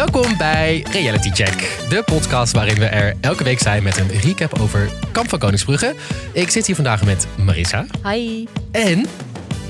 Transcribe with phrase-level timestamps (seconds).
[0.00, 4.60] Welkom bij Reality Check, de podcast waarin we er elke week zijn met een recap
[4.60, 5.94] over Kamp van Koningsbrugge.
[6.32, 8.46] Ik zit hier vandaag met Marissa Hi.
[8.72, 9.06] en,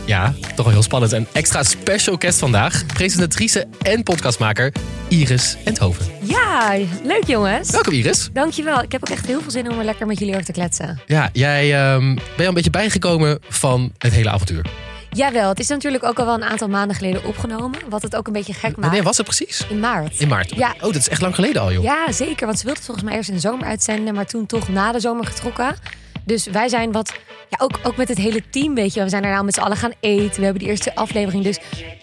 [0.05, 4.73] ja, toch wel heel spannend, een extra special guest vandaag, presentatrice en podcastmaker
[5.09, 6.07] Iris Enthoven.
[6.23, 7.71] Ja, leuk jongens.
[7.71, 8.29] Welkom Iris.
[8.33, 8.83] Dankjewel.
[8.83, 11.01] Ik heb ook echt heel veel zin om er lekker met jullie over te kletsen.
[11.07, 14.90] Ja, jij ehm, ben je al een beetje bijgekomen van het hele avontuur.
[15.13, 17.79] Jawel, het is natuurlijk ook al wel een aantal maanden geleden opgenomen.
[17.89, 18.81] Wat het ook een beetje gek maakt.
[18.81, 19.67] Wanneer was het precies?
[19.69, 20.21] In maart.
[20.21, 20.55] In maart.
[20.55, 20.75] Ja.
[20.77, 21.83] Oh, dat is echt lang geleden al, joh.
[21.83, 22.47] Ja, zeker.
[22.47, 24.93] Want ze wilden het volgens mij eerst in de zomer uitzenden, maar toen toch na
[24.93, 25.77] de zomer getrokken.
[26.25, 27.15] Dus wij zijn wat,
[27.49, 29.03] ja, ook, ook met het hele team, weet je.
[29.03, 30.37] We zijn daarna met z'n allen gaan eten.
[30.37, 31.59] We hebben die eerste aflevering dus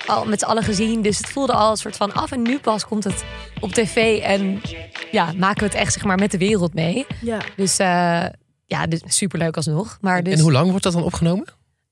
[0.05, 1.02] al met z'n allen gezien.
[1.02, 2.32] Dus het voelde al een soort van af.
[2.32, 3.24] En nu pas komt het
[3.60, 4.62] op tv en
[5.12, 7.05] ja, maken we het echt zeg maar met de wereld mee.
[7.21, 7.40] Ja.
[7.55, 8.26] Dus uh,
[8.66, 9.98] ja, dus superleuk alsnog.
[10.02, 11.46] Maar dus, En hoe lang wordt dat dan opgenomen?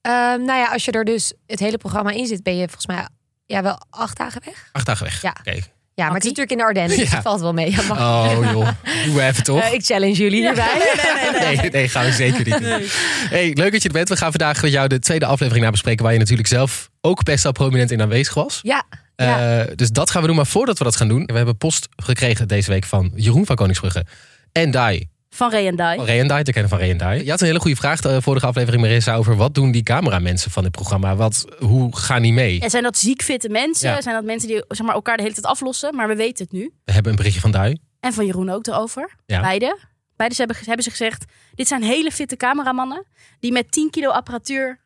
[0.06, 0.12] Uh,
[0.46, 3.08] nou ja, als je er dus het hele programma in zit, ben je volgens mij
[3.46, 4.70] ja, wel acht dagen weg.
[4.72, 5.22] Acht dagen weg.
[5.22, 5.36] Ja.
[5.40, 5.58] Oké.
[5.94, 7.14] Ja, maar het is natuurlijk in de Ardennen, dus Ja.
[7.16, 7.72] het valt wel mee.
[7.72, 8.70] Ja, mag- Oh joh,
[9.06, 9.64] doe even toch?
[9.64, 11.58] Ik challenge jullie erbij.
[11.62, 12.82] Nee, nee, gaan we zeker niet doen.
[13.30, 14.10] Hey, leuk dat je er bent.
[14.10, 16.04] We gaan vandaag met jou de tweede aflevering naar bespreken...
[16.04, 18.60] waar je natuurlijk zelf ook best wel prominent in aanwezig was.
[18.62, 18.84] Ja,
[19.16, 19.60] ja.
[19.66, 20.36] Eh, dus dat gaan we doen.
[20.36, 21.26] Maar voordat we dat gaan doen...
[21.26, 24.06] we hebben post gekregen deze week van Jeroen van Koningsbrugge...
[24.52, 25.96] en Dai Van Ray en Dai.
[25.98, 27.24] van Ray en Dai, te kennen van Ray en Dai.
[27.24, 29.16] Je had een hele goede vraag de vorige aflevering, Marissa...
[29.16, 31.16] over wat doen die cameramensen van dit programma?
[31.16, 32.60] Wat, hoe gaan die mee?
[32.62, 33.90] En zijn dat ziekfitte mensen?
[33.90, 34.02] Ja.
[34.02, 35.96] Zijn dat mensen die zeg maar, elkaar de hele tijd aflossen?
[35.96, 36.74] Maar we weten het nu.
[36.84, 37.78] We hebben een berichtje van Dai.
[38.00, 39.16] En van Jeroen ook erover.
[39.26, 39.42] Ja.
[39.42, 39.80] Beide.
[40.16, 41.26] Beide hebben, hebben ze gezegd...
[41.54, 43.06] dit zijn hele fitte cameramannen...
[43.40, 44.80] die met 10 kilo apparatuur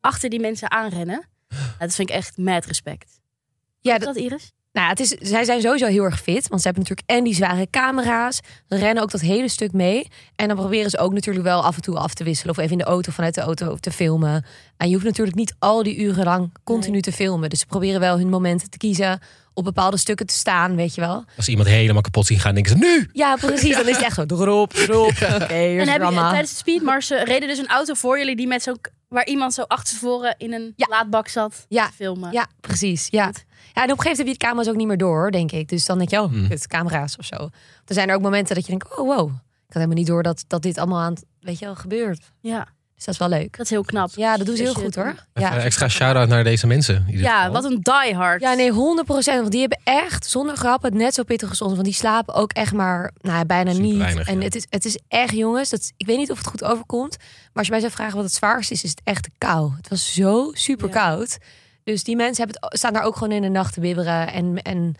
[0.00, 1.28] achter die mensen aanrennen.
[1.78, 3.20] Dat vind ik echt mad respect.
[3.80, 4.52] ja dat Iris?
[4.76, 6.48] Nou, het is, zij zijn sowieso heel erg fit.
[6.48, 8.40] Want ze hebben natuurlijk en die zware camera's.
[8.68, 10.08] Ze rennen ook dat hele stuk mee.
[10.34, 12.50] En dan proberen ze ook natuurlijk wel af en toe af te wisselen.
[12.54, 14.44] Of even in de auto vanuit de auto te filmen.
[14.76, 17.00] En je hoeft natuurlijk niet al die uren lang continu Nee.
[17.00, 17.50] te filmen.
[17.50, 19.20] Dus ze proberen wel hun momenten te kiezen.
[19.54, 21.24] Op bepaalde stukken te staan, weet je wel.
[21.36, 23.08] Als iemand helemaal kapot zien gaan, denken ze nu!
[23.12, 23.76] Ja, precies.
[23.76, 25.10] Dan is het echt zo erop, erop.
[25.42, 26.28] Oké, hier is En heb je, drama.
[26.30, 28.36] tijdens de speedmarsen reden dus een auto voor jullie...
[28.36, 28.78] die met zo'n
[29.08, 30.86] waar iemand zo achterstevoren in een Ja.
[30.90, 31.86] laadbak zat Ja.
[31.86, 32.32] te filmen.
[32.32, 33.06] Ja, precies.
[33.10, 33.24] Ja.
[33.24, 33.32] ja,
[33.84, 35.68] en op een gegeven moment heb je de camera's ook niet meer door, denk ik.
[35.68, 36.48] Dus dan denk je, oh, Hmm.
[36.48, 37.34] kut, camera's of zo.
[37.84, 39.26] Er zijn er ook momenten dat je denkt, oh wow.
[39.28, 42.32] Ik had helemaal niet door dat, dat dit allemaal aan het, weet je wel, gebeurt.
[42.40, 43.56] ja, Dus dat is wel leuk.
[43.56, 44.10] dat is heel knap.
[44.14, 45.14] Ja, dat doen ze heel goed hoor.
[45.34, 45.54] Ja.
[45.54, 47.04] een extra shout-out naar deze mensen.
[47.08, 47.52] Ja, geval.
[47.62, 48.40] wat een diehard.
[48.40, 48.74] ja, nee, 100%
[49.40, 51.72] Want die hebben echt, zonder grap, het net zo pittig gezond.
[51.72, 53.98] Want die slapen ook echt maar, nou ja, bijna Super niet.
[53.98, 54.44] weinig, en ja.
[54.44, 57.16] het, is, het is echt, jongens, dat, ik weet niet of het goed overkomt.
[57.18, 59.72] Maar als je mij zou vragen wat het zwaarste is, is het echt de kou.
[59.76, 61.38] Het was zo super koud.
[61.92, 64.32] Dus die mensen hebben het, staan daar ook gewoon in de nacht te bibberen.
[64.32, 64.94] En, en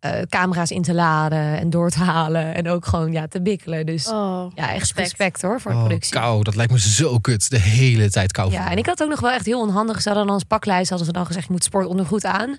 [0.00, 2.54] eh, camera's in te laden en door te halen.
[2.54, 3.86] En ook gewoon ja, te bikkelen.
[3.86, 5.42] Dus Oh, ja, echt respect, respect.
[5.42, 6.12] hoor voor de Oh, productie.
[6.12, 7.50] kou, dat lijkt me zo kut.
[7.50, 8.50] De hele tijd kou.
[8.52, 10.00] Ja, en ik had ook nog wel echt heel onhandig.
[10.02, 12.56] Ze hadden dan als paklijst hadden ze dan gezegd, je moet sportondergoed aan.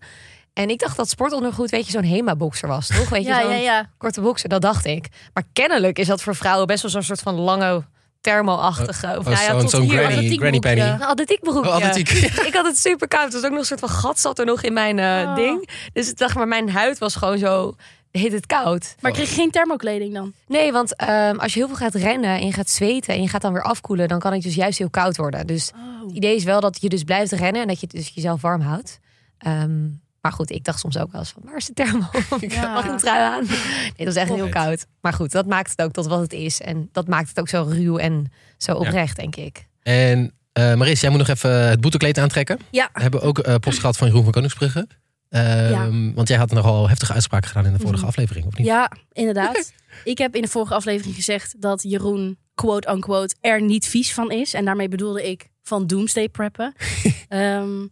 [0.54, 3.10] En ik dacht dat sportondergoed, weet je, zo'n Hema-boxer was, toch?
[3.10, 3.90] Weet je, Ja, zo'n ja, ja.
[3.98, 5.08] korte boxer, dat dacht ik.
[5.34, 7.84] Maar kennelijk is dat voor vrouwen best wel zo'n soort van lange
[8.22, 9.08] thermo-achtige.
[9.08, 9.92] Of Oh, nou ja, zo'n tot zo'n hier.
[9.98, 10.78] granny, atletiek granny broekje.
[10.84, 10.94] penny.
[10.94, 11.02] Een.
[11.02, 12.10] Oh, atletiek.
[12.50, 13.24] Ik had het super koud.
[13.24, 15.36] Het was ook nog een soort van gat zat er nog in mijn eh, Oh.
[15.36, 15.70] ding.
[15.94, 17.76] Dus ik dacht, maar mijn huid was gewoon zo
[18.12, 18.96] heet het koud.
[19.00, 20.34] Maar ik kreeg geen thermokleding dan.
[20.48, 23.28] Nee, want ehm, als je heel veel gaat rennen en je gaat zweten en je
[23.28, 25.48] gaat dan weer afkoelen, dan kan het dus juist heel koud worden.
[25.48, 26.08] Dus Oh.
[26.08, 28.62] het idee is wel dat je dus blijft rennen en dat je dus jezelf warm
[28.62, 29.00] houdt.
[29.38, 29.88] Ehm,
[30.22, 32.06] maar goed, ik dacht soms ook wel eens van, waar is de thermo?
[32.40, 32.74] Ja.
[32.74, 33.46] Mag ik een trui aan?
[33.46, 34.86] Nee, dat is echt heel koud.
[35.02, 36.62] Maar goed, dat maakt het ook tot wat het is.
[36.62, 39.68] En dat maakt het ook zo ruw en zo oprecht, denk ik.
[39.82, 42.60] En eh Maris, jij moet nog even het boetekleed aantrekken.
[42.72, 42.90] Ja.
[42.94, 44.88] We hebben ook eh, post gehad van Jeroen van Koningsbrugge.
[45.30, 45.90] Ehm, Ja.
[46.14, 48.68] Want jij had nogal heftige uitspraken gedaan in de vorige aflevering, of niet?
[48.68, 49.74] Ja, inderdaad.
[50.04, 54.54] ik heb in de vorige aflevering gezegd dat Jeroen, quote-unquote, er niet vies van is.
[54.54, 56.74] En daarmee bedoelde ik van doomsday preppen.
[57.28, 57.86] Ehm,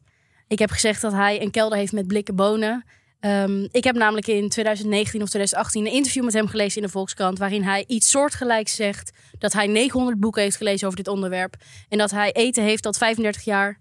[0.47, 2.85] ik heb gezegd dat hij een kelder heeft met blikken bonen.
[3.19, 6.91] Ehm, ik heb namelijk in 2019 of 2018 een interview met hem gelezen in de
[6.91, 7.38] Volkskrant...
[7.38, 9.12] waarin hij iets soortgelijks zegt.
[9.38, 11.56] Dat hij 900 boeken heeft gelezen over dit onderwerp.
[11.90, 13.80] En dat hij eten heeft dat 35 jaar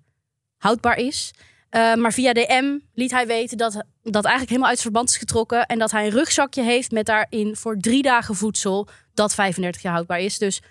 [0.56, 1.32] houdbaar is.
[1.70, 3.72] Uh, maar via DM liet hij weten dat
[4.02, 5.66] dat eigenlijk helemaal uit verband is getrokken.
[5.66, 9.92] En dat hij een rugzakje heeft met daarin voor drie dagen voedsel dat 35 jaar
[9.92, 10.38] houdbaar is.
[10.38, 10.62] Dus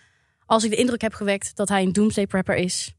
[0.45, 2.93] als ik de indruk heb gewekt dat hij een doomsday prepper is.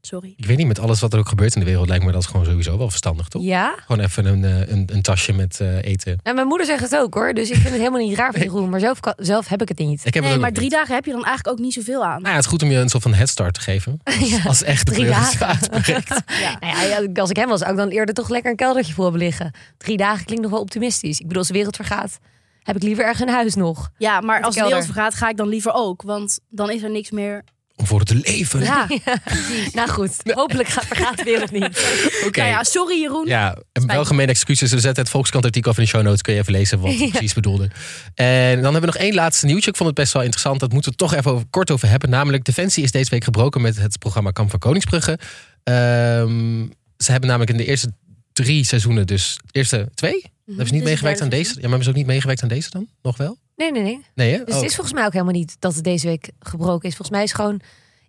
[0.00, 0.34] Sorry.
[0.36, 2.26] Ik weet niet, met alles wat er ook gebeurt in de wereld lijkt me dat
[2.26, 3.42] gewoon sowieso wel verstandig, toch?
[3.42, 3.74] Ja?
[3.86, 6.18] Gewoon even een, eh, een, een tasje met eh, eten.
[6.22, 7.32] En mijn moeder zegt het ook hoor.
[7.34, 8.68] Dus ik vind het helemaal niet raar van Jeroen.
[8.68, 10.06] Maar zelf, kan- zelf heb ik het niet.
[10.06, 10.72] Ik heb het Nee, maar drie niet.
[10.72, 12.16] dagen heb je dan eigenlijk ook niet zoveel aan.
[12.22, 14.00] Nou ja, het is goed om je een soort van headstart te geven.
[14.28, 14.42] Ja.
[14.46, 15.46] Als echt Drie dagen.
[15.72, 16.08] uitbreekt.
[16.42, 16.56] Ja.
[16.60, 19.02] Nou ja, als ik hem was, zou ik dan eerder toch lekker een keldertje voor
[19.04, 19.52] hebben liggen.
[19.78, 21.16] Drie dagen klinkt nog wel optimistisch.
[21.18, 22.18] Ik bedoel, als de wereld vergaat,
[22.62, 23.90] heb ik liever ergens een huis nog.
[23.98, 26.02] Ja, maar de als de wereld vergaat, ga ik dan liever ook.
[26.02, 27.44] Want dan is er niks meer
[27.86, 28.60] voor te leven.
[28.60, 28.86] Ja.
[29.72, 31.64] nou goed, hopelijk gaat, vergaat de wereld niet.
[32.26, 32.38] Oké.
[32.38, 33.26] Nou ja, sorry Jeroen.
[33.26, 34.70] Ja, een welgemeende excuses.
[34.70, 36.22] We zetten het Volkskrant artikel van de show notes.
[36.22, 37.70] Kun je even lezen wat ik precies bedoelde.
[38.14, 39.70] En dan hebben we nog één laatste nieuwtje.
[39.70, 40.60] Ik vond het best wel interessant.
[40.60, 42.10] Dat moeten we toch even over, kort over hebben.
[42.10, 45.18] Namelijk, Defensie is deze week gebroken met het programma Kamp van Koningsbrugge.
[45.62, 46.66] Ehm,
[46.96, 47.92] ze hebben namelijk in de eerste
[48.32, 51.48] drie seizoenen, dus de eerste twee, hebben ze niet is meegewerkt aan het deze.
[51.48, 52.88] Ja, maar hebben ze ook niet meegewerkt aan deze dan?
[53.02, 53.38] Nog wel?
[53.58, 54.04] Nee, nee, nee.
[54.14, 54.44] Nee, hè?
[54.44, 54.60] Dus Oh.
[54.60, 56.96] het is volgens mij ook helemaal niet dat het deze week gebroken is.
[56.96, 57.60] Volgens mij is gewoon.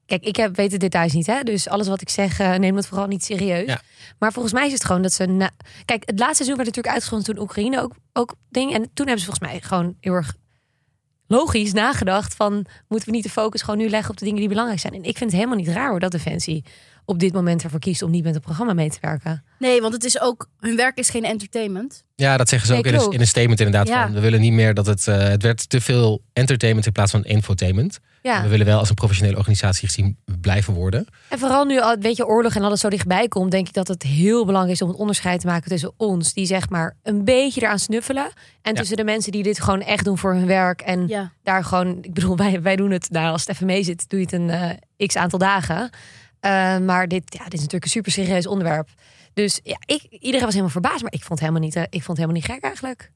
[0.06, 1.44] Kijk, ik heb, weet de details niet, hè?
[1.44, 3.68] Dus alles wat ik zeg, eh, neem het vooral niet serieus.
[3.68, 3.82] Ja.
[4.20, 5.26] Maar volgens mij is het gewoon dat ze.
[5.26, 5.52] Na...
[5.86, 8.74] Kijk, het laatste seizoen werd natuurlijk uitgezonden toen Oekraïne ook, ook ding.
[8.74, 10.36] En toen hebben ze volgens mij gewoon heel erg
[11.28, 14.50] logisch nagedacht van moeten we niet de focus gewoon nu leggen op de dingen die
[14.50, 14.94] belangrijk zijn.
[14.94, 16.64] En ik vind het helemaal niet raar hoor dat Defensie
[17.10, 19.44] op dit moment ervoor kiest om niet met het programma mee te werken.
[19.60, 22.04] Nee, want het is ook, hun werk is geen entertainment.
[22.16, 23.16] Ja, dat zeggen ze Nee, ook in een, klopt.
[23.16, 23.88] in een statement inderdaad.
[23.88, 24.04] Ja.
[24.04, 25.08] Van, we willen niet meer dat het...
[25.08, 28.00] eh, het werd te veel entertainment in plaats van infotainment.
[28.22, 28.42] Ja.
[28.42, 31.08] We willen wel als een professionele organisatie gezien blijven worden.
[31.30, 33.88] En vooral nu al een beetje oorlog en alles zo dichtbij komt, denk ik dat
[33.88, 37.24] het heel belangrijk is om het onderscheid te maken tussen ons, die zeg maar een
[37.24, 40.82] beetje eraan snuffelen, en tussen de mensen die dit gewoon echt doen voor hun werk
[40.82, 41.32] en Ja.
[41.44, 44.20] daar gewoon, ik bedoel, wij, wij doen het, nou, als het even mee zit, doe
[44.20, 44.50] je het een
[44.98, 45.90] eh, x aantal dagen.
[46.40, 48.90] Eh, maar dit, ja, dit is natuurlijk een super serieus onderwerp.
[49.34, 52.04] Dus ja, ik, iedereen was helemaal verbaasd, maar ik vond het helemaal niet, eh, ik
[52.04, 53.02] vond het helemaal niet gek eigenlijk.
[53.02, 53.10] Ik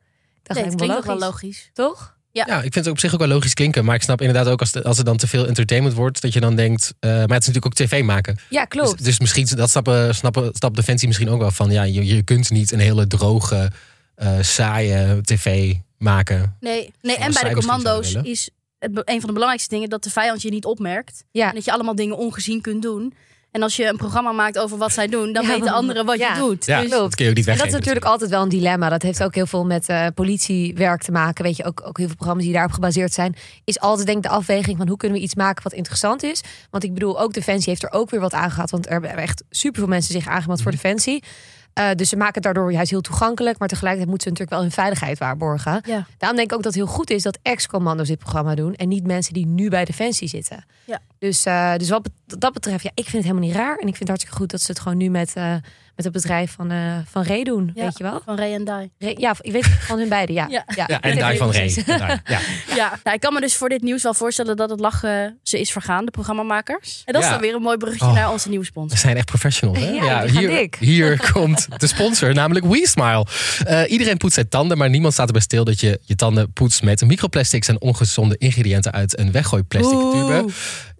[0.43, 1.69] dacht, Nee, het helemaal klinkt ook wel logisch.
[1.73, 2.17] toch?
[2.31, 2.43] Ja.
[2.47, 3.85] Ja, ik vind het op zich ook wel logisch klinken.
[3.85, 6.21] Maar ik snap inderdaad ook als, de- als er dan te veel entertainment wordt...
[6.21, 6.93] dat je dan denkt...
[6.99, 8.37] eh, maar het is natuurlijk ook tv maken.
[8.49, 8.97] Ja, klopt.
[8.97, 11.71] Dus, dus misschien, dat snappen, snappen, snapt Defensie misschien ook wel van...
[11.71, 13.71] ja, je, je kunt niet een hele droge,
[14.15, 16.55] eh, saaie tv maken.
[16.59, 18.49] Nee, nee en bij de commando's is
[18.83, 21.23] het een van de belangrijkste dingen dat de vijand je niet opmerkt.
[21.31, 21.47] ja.
[21.49, 23.13] En dat je allemaal dingen ongezien kunt doen.
[23.53, 26.17] En als je een programma maakt over wat zij doen, dan Ja, weten anderen wat
[26.17, 26.33] ja.
[26.33, 26.65] je doet.
[26.65, 28.89] Ja, Dus, dat kun je ook niet En dat is natuurlijk altijd wel een dilemma.
[28.89, 31.43] Dat heeft ook heel veel met eh, politiewerk te maken.
[31.43, 33.35] Weet je, ook, ook heel veel programma's die daarop gebaseerd zijn.
[33.63, 36.41] Is altijd denk ik de afweging van hoe kunnen we iets maken wat interessant is.
[36.69, 38.71] Want ik bedoel, ook Defensie heeft er ook weer wat aan gehad.
[38.71, 41.23] Want er hebben echt super veel mensen zich aangemeld voor Defensie.
[41.73, 43.59] Eh, dus ze maken het daardoor juist heel toegankelijk.
[43.59, 45.81] Maar tegelijkertijd moeten ze natuurlijk wel hun veiligheid waarborgen.
[45.85, 46.05] Ja.
[46.17, 48.75] Daarom denk ik ook dat het heel goed is dat ex-commando's dit programma doen.
[48.75, 50.65] En niet mensen die nu bij Defensie zitten.
[50.85, 50.99] Ja.
[51.19, 53.77] Dus, eh, dus wat dat betreft, ja, ik vind het helemaal niet raar.
[53.77, 55.55] En ik vind het hartstikke goed dat ze het gewoon nu met, eh,
[55.95, 57.71] met het bedrijf van, eh van Ray doen.
[57.73, 57.83] Ja.
[57.83, 58.21] Weet je wel?
[58.25, 58.91] Van Ray en Die.
[58.99, 60.47] Ray- ja, ik weet van hun beiden, ja.
[60.49, 60.63] Ja.
[60.87, 61.73] Ja, en daar van Ray.
[62.25, 62.39] Ja.
[62.75, 65.59] Ja, nou, ik kan me dus voor dit nieuws wel voorstellen dat het lachen ze
[65.59, 67.01] is vergaan, de programmamakers.
[67.05, 68.13] En dat is dan weer een mooi bruggetje Oh.
[68.13, 68.97] naar onze nieuwe We sponsor.
[68.97, 69.89] zijn echt professionals, hè?
[69.89, 73.25] Ja, hier, hier komt de sponsor, namelijk WeSmile.
[73.65, 76.83] Eh iedereen poetst zijn tanden, maar niemand staat erbij stil dat je je tanden poetst
[76.83, 80.45] met microplastics en ongezonde ingrediënten uit een weggooiplastic tube.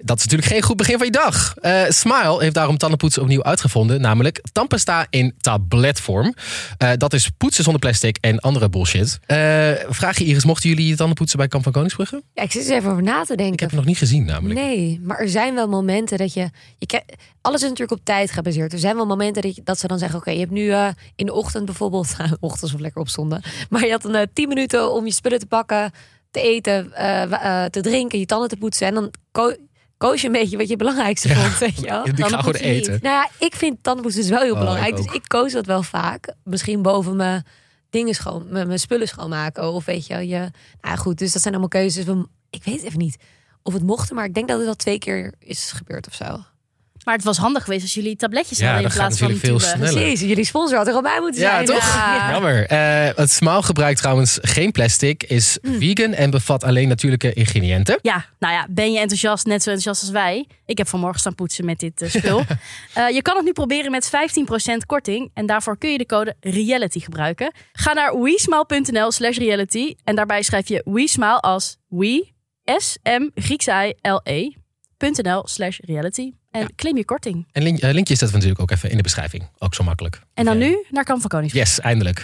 [0.05, 1.55] Dat is natuurlijk geen goed begin van je dag.
[1.57, 6.33] Eh, Smile heeft daarom tandenpoetsen opnieuw uitgevonden, namelijk tandpasta in tabletvorm.
[6.77, 9.19] Eh, dat is poetsen zonder plastic en andere bullshit.
[9.25, 9.37] Eh,
[9.89, 12.23] vraag je Iris, mochten jullie je tanden poetsen bij Kamp van Koningsbrugge?
[12.33, 13.53] Ja, ik zit eens even over na te denken.
[13.53, 14.59] Ik heb het nog niet gezien namelijk.
[14.59, 16.49] Nee, maar er zijn wel momenten dat je.
[16.77, 17.03] je
[17.41, 18.73] alles is natuurlijk op tijd gebaseerd.
[18.73, 20.73] Er zijn wel momenten dat, je, dat ze dan zeggen: Oké, je hebt nu
[21.15, 22.15] in de ochtend bijvoorbeeld.
[22.39, 23.41] ochtends of lekker opstonden.
[23.69, 25.91] Maar je had dan eh, 10 minuten om je spullen te pakken,
[26.31, 26.91] te eten,
[27.71, 28.87] te drinken, je tanden te poetsen.
[28.87, 29.11] En dan
[30.09, 31.35] koos je een beetje wat je het belangrijkste Ja.
[31.35, 31.57] vond.
[31.57, 32.07] Weet je wel?
[32.07, 32.61] Ik ga gewoon niet.
[32.61, 32.99] eten.
[33.01, 34.89] Nou ja, ik vind tandenpoetsen dus wel heel Oh, belangrijk.
[34.89, 35.13] ik Dus ook.
[35.13, 36.33] ik koos dat wel vaak.
[36.43, 37.45] Misschien boven mijn
[37.89, 39.71] dingen schoon, mijn, mijn spullen schoonmaken.
[39.71, 40.49] Of weet je, je.
[40.81, 42.05] Nou goed, dus dat zijn allemaal keuzes.
[42.49, 43.17] Ik weet even niet
[43.63, 46.43] of het mochten, maar ik denk dat het al twee keer is gebeurd of zo.
[47.05, 49.69] Maar het was handig geweest als jullie tabletjes Ja, hadden in plaats van natuurlijk veel
[49.69, 49.85] tube.
[49.85, 50.01] sneller.
[50.07, 51.65] Precies, jullie sponsor had er al bij moeten Ja, zijn.
[51.65, 51.93] toch?
[51.95, 52.31] Ja.
[52.31, 52.65] Jammer.
[52.67, 55.79] Eh, het Smile gebruikt trouwens geen plastic, is Hmm.
[55.79, 57.99] vegan en bevat alleen natuurlijke ingrediënten.
[58.01, 60.47] Ja, nou ja, ben je enthousiast, net zo enthousiast als wij?
[60.65, 62.41] Ik heb vanmorgen staan poetsen met dit eh, spul.
[62.93, 65.31] Eh, je kan het nu proberen met 15% korting.
[65.33, 67.51] En daarvoor kun je de code REALITY gebruiken.
[67.71, 69.95] Ga naar weesmile.nl slash reality.
[70.03, 72.31] En daarbij schrijf je WeSmile als We,
[72.63, 74.49] S-M, Grieks I-L-E,
[75.11, 76.31] .nl slash reality.
[76.51, 77.47] En claim je korting.
[77.51, 79.49] En link, eh, linkje we natuurlijk ook even in de beschrijving.
[79.57, 80.21] Ook zo makkelijk.
[80.33, 81.63] En dan nu naar Kamp van Koningsbrug.
[81.63, 82.23] Yes, eindelijk.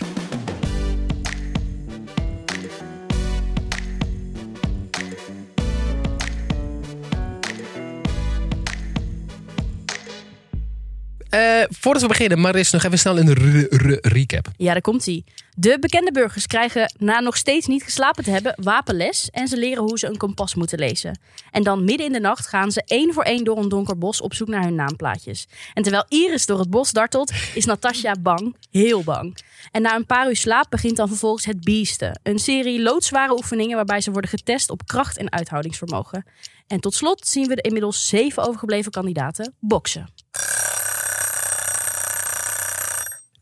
[11.29, 14.47] Eh, voordat we beginnen, Maris, nog even snel een re- re- recap.
[14.57, 15.23] Ja, daar komt ie.
[15.55, 19.83] De bekende burgers krijgen na nog steeds niet geslapen te hebben wapenles en ze leren
[19.83, 21.19] hoe ze een kompas moeten lezen.
[21.51, 24.21] En dan midden in de nacht gaan ze één voor één door een donker bos
[24.21, 25.47] op zoek naar hun naamplaatjes.
[25.73, 29.37] En terwijl Iris door het bos dartelt, is Natasja bang, heel bang.
[29.71, 33.75] En na een paar uur slaap begint dan vervolgens het Biesten, een serie loodzware oefeningen
[33.75, 36.25] waarbij ze worden getest op kracht en uithoudingsvermogen.
[36.67, 40.18] En tot slot zien we de inmiddels zeven overgebleven kandidaten boksen.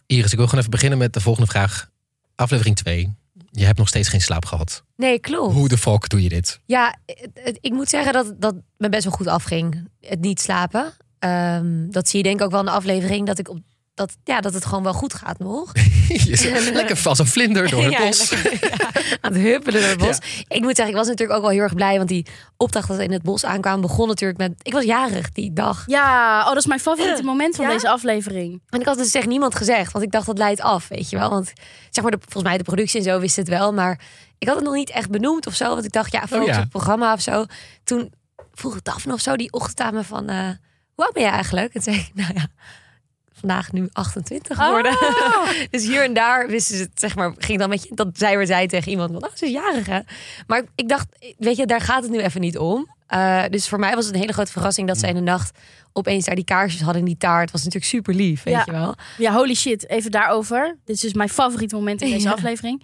[0.08, 1.90] Iris, ik wil gewoon even beginnen met de volgende vraag.
[2.36, 3.14] Aflevering 2.
[3.52, 4.84] je hebt nog steeds geen slaap gehad.
[4.96, 5.54] Nee, klopt.
[5.54, 6.60] Hoe de fuck doe je dit?
[6.66, 6.96] Ja,
[7.60, 9.90] ik moet zeggen dat dat me best wel goed afging.
[10.02, 10.94] Het niet slapen.
[11.20, 13.26] Ehm, dat zie je denk ik ook wel in de aflevering.
[13.28, 13.60] Dat, ik op,
[13.98, 15.72] dat, ja, dat het gewoon wel goed gaat nog.
[16.08, 18.30] Je zit lekker vast een vlinder door het Ja, bos.
[18.30, 18.90] lekker, ja,
[19.22, 20.18] aan het huppelen door het bos.
[20.48, 21.98] Ik moet zeggen, ik was natuurlijk ook wel heel erg blij.
[21.98, 22.26] Want die
[22.58, 24.54] opdracht dat we in het bos aankwamen begon natuurlijk met...
[24.62, 25.84] Ik was jarig die dag.
[25.86, 27.72] Ja, oh, dat is mijn favoriete moment van Ja?
[27.72, 28.62] deze aflevering.
[28.70, 29.92] En ik had het dus echt niemand gezegd.
[29.92, 31.30] Want ik dacht, dat leidt af, weet je wel.
[31.30, 31.54] Want
[31.90, 33.74] zeg maar, de, volgens mij de productie en zo wist het wel.
[33.74, 34.00] Maar
[34.38, 35.68] ik had het nog niet echt benoemd of zo.
[35.70, 37.46] Want ik dacht, ja, focus Oh het programma of zo.
[37.84, 38.14] Toen
[38.54, 40.30] vroeg Daphne of zo die ochtend aan me van...
[40.30, 40.50] eh,
[40.96, 41.74] hoe oud ben je eigenlijk?
[41.74, 42.48] En toen zei ik, nou ja,
[43.40, 44.98] vandaag nu 28 geworden.
[45.72, 47.90] dus hier en daar wisten ze het, zeg maar, ging dan met je...
[47.96, 50.00] Dat zij weer zei tegen iemand, van, oh, ze is jarig hè.
[50.48, 52.96] Maar ik- ik dacht, weet je, daar gaat het nu even niet om.
[53.08, 55.58] Eh, dus voor mij was het een hele grote verrassing dat zij in de nacht
[55.94, 57.52] opeens daar die kaarsjes hadden in die taart.
[57.52, 58.64] was natuurlijk super lief, weet Ja.
[58.66, 58.96] je wel.
[59.18, 59.90] Ja, holy shit.
[59.90, 60.78] Even daarover.
[60.86, 62.34] Dit is dus mijn favoriete moment in deze Ja.
[62.34, 62.84] aflevering.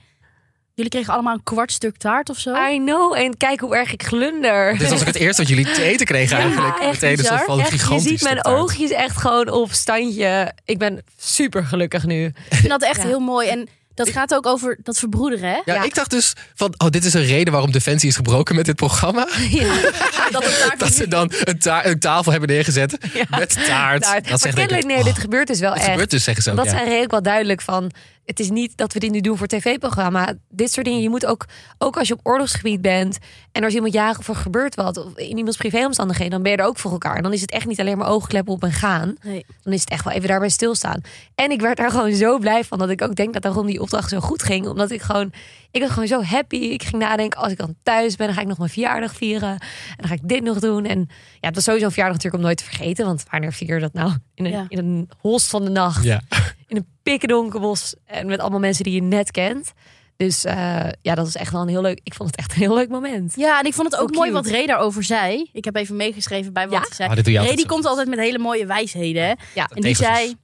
[0.75, 2.55] Jullie kregen allemaal een kwart stuk taart of zo.
[2.71, 3.13] I know.
[3.15, 4.77] En kijk hoe erg ik glunder.
[4.77, 6.77] Dit was ook het eerste wat jullie te eten kregen eigenlijk.
[6.79, 7.45] echt Meteen een soort bizar.
[7.45, 8.57] van Echt, je gigantisch ziet mijn taart.
[8.57, 10.53] oogjes echt gewoon op standje.
[10.65, 12.25] Ik ben super gelukkig nu.
[12.25, 13.07] Ik vind dat echt Ja.
[13.07, 13.47] heel mooi.
[13.47, 15.55] En dat gaat ook over dat verbroederen, hè?
[15.65, 15.83] Ja, Ja.
[15.83, 18.75] ik dacht dus van, oh, dit is een reden waarom Defensie is gebroken met dit
[18.75, 19.27] programma.
[19.49, 19.73] Ja,
[20.31, 22.97] Dat het taart Dat ze dan een, ta- een tafel hebben neergezet
[23.29, 24.01] met taart.
[24.03, 25.89] Dat maar zegt kennelijk, ik, nee, oh, dit gebeurt dus wel het echt.
[25.89, 26.55] gebeurt dus, zeggen ze ook.
[26.57, 26.71] dat ja.
[26.71, 27.91] zijn redelijk wel duidelijk van.
[28.25, 30.33] Het is niet dat we dit nu doen voor tv-programma.
[30.49, 31.01] Dit soort dingen.
[31.01, 31.45] Je moet ook,
[31.77, 33.17] ook als je op oorlogsgebied bent.
[33.51, 34.97] en als iemand jagen of er gebeurt wat.
[35.05, 36.31] of in iemands privéomstandigheden.
[36.31, 37.15] dan ben je er ook voor elkaar.
[37.15, 39.15] En dan is het echt niet alleen maar oogkleppen op en gaan.
[39.23, 39.45] Nee.
[39.63, 41.01] dan is het echt wel even daarbij stilstaan.
[41.35, 43.81] En ik werd daar gewoon zo blij van dat ik ook denk dat daarom die
[43.81, 44.67] opdracht zo goed ging.
[44.67, 45.31] Omdat ik gewoon,
[45.71, 46.55] ik was gewoon zo happy.
[46.55, 49.49] Ik ging nadenken, als ik dan thuis ben, dan ga ik nog mijn verjaardag vieren.
[49.49, 50.85] En dan ga ik dit nog doen.
[50.85, 50.99] En
[51.39, 53.05] ja, het was sowieso een verjaardag natuurlijk om nooit te vergeten.
[53.05, 54.11] Want wanneer vier je dat nou?
[54.35, 54.65] In een, Ja.
[54.67, 56.03] in een holst van de nacht.
[56.03, 56.21] Ja.
[56.73, 57.95] In een pikkendonker bos.
[58.05, 59.71] En met allemaal mensen die je net kent.
[60.17, 61.99] Dus eh, ja, dat is echt wel een heel leuk.
[62.03, 63.33] Ik vond het echt een heel leuk moment.
[63.35, 65.49] Ja, en ik vond het ook mooi wat Ray daarover zei.
[65.53, 66.79] Ik heb even meegeschreven bij wat Ja?
[66.79, 67.09] hij zei.
[67.09, 67.73] Ray altijd die zo.
[67.73, 69.23] komt altijd met hele mooie wijsheden.
[69.23, 69.33] hè?
[69.55, 70.35] Ja, En die zei,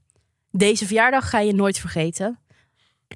[0.51, 2.39] deze verjaardag ga je nooit vergeten.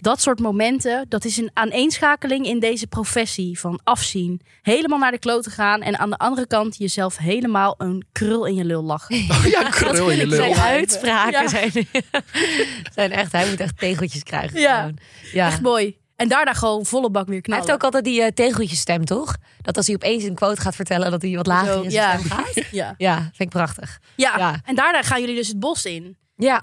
[0.02, 4.42] Dat soort momenten, dat is een aaneenschakeling in deze professie van afzien.
[4.62, 8.56] Helemaal naar de klote gaan en aan de andere kant jezelf helemaal een krul in
[8.56, 9.16] je lul lachen.
[9.32, 10.38] Oh ja, krul in je lul.
[10.54, 11.48] Zijn uitspraken Ja.
[11.48, 11.72] zijn,
[12.96, 13.32] zijn echt.
[13.32, 14.60] Hij moet echt tegeltjes krijgen.
[14.60, 14.78] Ja.
[14.80, 14.98] gewoon.
[15.34, 15.48] ja.
[15.48, 15.98] Echt mooi.
[16.16, 17.62] En daarna gewoon volle bak weer Hij knallen.
[17.64, 19.36] heeft ook altijd die eh, tegeltjesstem, toch?
[19.62, 22.10] Dat als hij opeens een quote gaat vertellen, dat hij wat lager Zo, in zijn
[22.10, 22.18] ja.
[22.18, 22.54] stem gaat.
[22.72, 22.94] Ja.
[22.98, 24.00] Ja, vind ik prachtig.
[24.16, 24.38] Ja.
[24.38, 24.62] Ja.
[24.66, 26.18] en daarna gaan jullie dus het bos in.
[26.36, 26.62] Ja,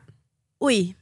[0.63, 0.95] Oei,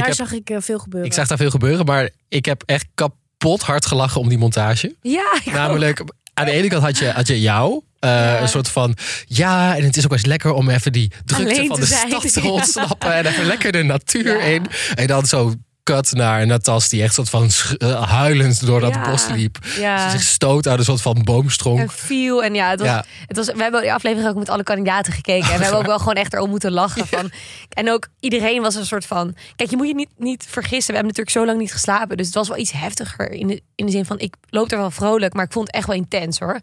[0.00, 1.08] daar heb, zag ik eh, veel gebeuren.
[1.10, 4.94] ik zag daar veel gebeuren, maar ik heb echt kapot hard gelachen om die montage.
[5.02, 5.52] ja ook.
[5.54, 6.02] Namelijk,
[6.34, 7.80] aan de ene kant had je, had je jou.
[7.98, 8.40] eh, Ja.
[8.40, 8.96] Een soort van,
[9.26, 11.86] ja, en het is ook wel eens lekker om even die drukte Alleen van de
[11.86, 12.08] zijn.
[12.08, 13.14] stad te ontsnappen.
[13.14, 14.44] En even lekker de natuur Ja.
[14.44, 14.66] in.
[14.94, 19.10] En dan zo cut naar Natas die echt soort van eh, huilend door dat Ja.
[19.10, 19.58] bos liep.
[19.78, 20.10] Ja.
[20.10, 21.78] Ze zich stoot uit een soort van boomstronk.
[21.80, 22.44] En viel.
[22.44, 23.04] En ja, het was, Ja.
[23.26, 25.50] Het was, we hebben die aflevering ook met alle kandidaten gekeken.
[25.52, 27.06] En we hebben ook wel gewoon echt erom moeten lachen.
[27.06, 27.30] Van.
[27.68, 29.34] En ook iedereen was een soort van...
[29.56, 30.94] Kijk, je moet je niet, niet vergissen.
[30.94, 32.16] We hebben natuurlijk zo lang niet geslapen.
[32.16, 33.30] Dus het was wel iets heftiger.
[33.30, 35.34] In de, in de zin van, ik loop er wel vrolijk.
[35.34, 36.60] Maar ik vond het echt wel intens hoor.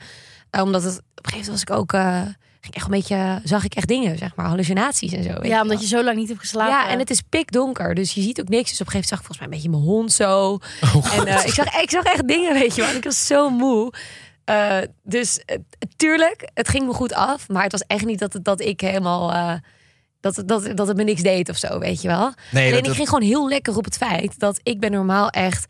[0.50, 0.94] Eh, omdat het...
[0.98, 1.94] Op een gegeven moment was ik ook...
[1.94, 2.22] eh,
[2.62, 3.42] ging ik echt een beetje...
[3.44, 4.46] Zag ik echt dingen, zeg maar.
[4.46, 5.30] Hallucinaties en zo.
[5.34, 6.72] weet ja, je omdat je zo lang niet hebt geslapen.
[6.74, 8.70] Ja, en het is pikdonker, dus je ziet ook niks.
[8.70, 10.60] Dus op een gegeven moment zag ik volgens mij een beetje mijn hond zo.
[10.96, 12.96] Oh, en eh, ik, zag, ik zag echt dingen, weet je wel.
[12.96, 13.94] Ik was zo moe.
[14.46, 15.58] Eh, dus eh,
[15.96, 17.48] tuurlijk, het ging me goed af.
[17.48, 19.32] Maar het was echt niet dat, het, dat ik helemaal...
[19.34, 19.54] eh,
[20.20, 22.20] dat, het- dat, dat het me niks deed of zo, weet je wel.
[22.20, 24.40] Nee, Alleen dat- ik dat- ging gewoon heel lekker op het feit...
[24.40, 25.66] dat ik ben normaal echt...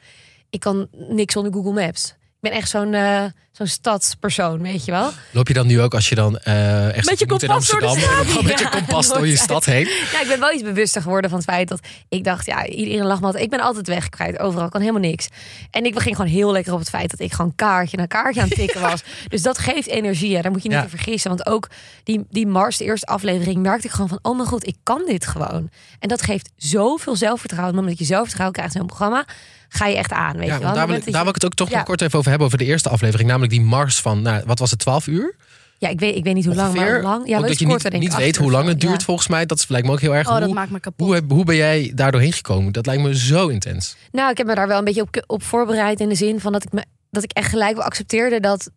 [0.49, 2.15] Ik kan niks zonder Google Maps.
[2.41, 5.09] Ik ben echt zo'n eh, zo'n stadspersoon, weet je wel.
[5.31, 7.79] Loop je dan nu ook als je dan eh echt Met je in kompas door
[7.79, 8.25] de Amsterdam?
[8.27, 9.85] Gewoon met je Ja, kompas door je stad heen.
[10.11, 11.79] Ja, ik ben wel iets bewuster geworden van het feit dat
[12.09, 13.43] ik dacht, ja, iedereen lag me altijd.
[13.43, 15.27] Ik ben altijd weg kwijt, overal, kan helemaal niks.
[15.71, 18.41] En ik ging gewoon heel lekker op het feit dat ik gewoon kaartje na kaartje
[18.41, 19.01] aan het tikken was.
[19.27, 20.41] dus dat geeft energie, hè.
[20.41, 20.83] daar moet je niet Ja.
[20.83, 21.29] te vergissen.
[21.29, 21.67] Want ook
[22.03, 25.01] die, die Mars, de eerste aflevering, merkte ik gewoon van, oh mijn god, ik kan
[25.05, 25.69] dit gewoon.
[25.99, 27.73] En dat geeft zoveel zelfvertrouwen.
[27.73, 29.25] En omdat je zelfvertrouwen krijgt in zo'n programma,
[29.69, 30.73] ga je echt aan, weet Ja, je wel.
[30.73, 32.47] daar, wil, daar wil dat ik het ook toch nog kort even over hebben.
[32.47, 33.27] Over de eerste aflevering.
[33.29, 35.35] Namelijk die mars van, nou, wat was het, 12 uur?
[35.77, 36.91] ja, ik weet, ik weet niet hoe lang, Ongeveer.
[36.91, 37.27] maar lang.
[37.27, 37.65] Ja, ook dat je
[37.97, 39.05] niet, weet hoe lang het duurt Ja.
[39.05, 39.45] volgens mij.
[39.45, 40.27] Dat lijkt me ook heel erg.
[40.27, 41.07] Oh, dat hoe, maakt me kapot.
[41.07, 42.71] hoe, hoe ben jij daar doorheen gekomen?
[42.71, 43.95] Dat lijkt me zo intens.
[44.11, 46.51] Nou, ik heb me daar wel een beetje op, op voorbereid in de zin van
[46.51, 48.69] dat ik me dat ik echt gelijk wel accepteerde dat,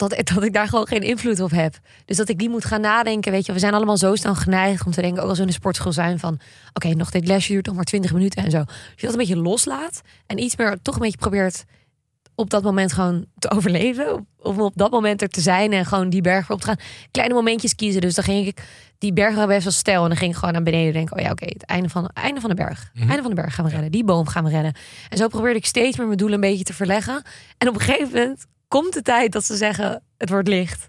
[0.00, 1.78] dat, dat ik daar gewoon geen invloed op heb.
[2.04, 3.32] Dus dat ik die moet gaan nadenken.
[3.32, 5.50] Weet je, we zijn allemaal zo snel geneigd om te denken, ook als we in
[5.50, 6.40] de sportschool zijn, van
[6.72, 8.58] oké, nog dit lesje duurt nog maar 20 minuten en zo.
[8.58, 11.64] Als je dat een beetje loslaat en iets meer toch een beetje probeert
[12.34, 14.26] op dat moment gewoon te overleven.
[14.38, 16.76] Of op dat moment er te zijn en gewoon die berg op te gaan.
[17.10, 18.00] Kleine momentjes kiezen.
[18.00, 18.62] Dus dan ging ik
[18.98, 20.02] die waren best wel stijl.
[20.02, 22.40] En dan ging ik gewoon naar beneden denken, oh ja, oké, het einde van, einde
[22.40, 22.90] van de berg.
[22.94, 23.08] Mhm.
[23.08, 23.90] Einde van de berg gaan we redden.
[23.90, 24.72] Die boom gaan we redden.
[25.08, 27.22] En zo probeerde ik steeds meer mijn doel een beetje te verleggen.
[27.58, 30.88] En op een gegeven moment komt de tijd dat ze zeggen, het wordt licht.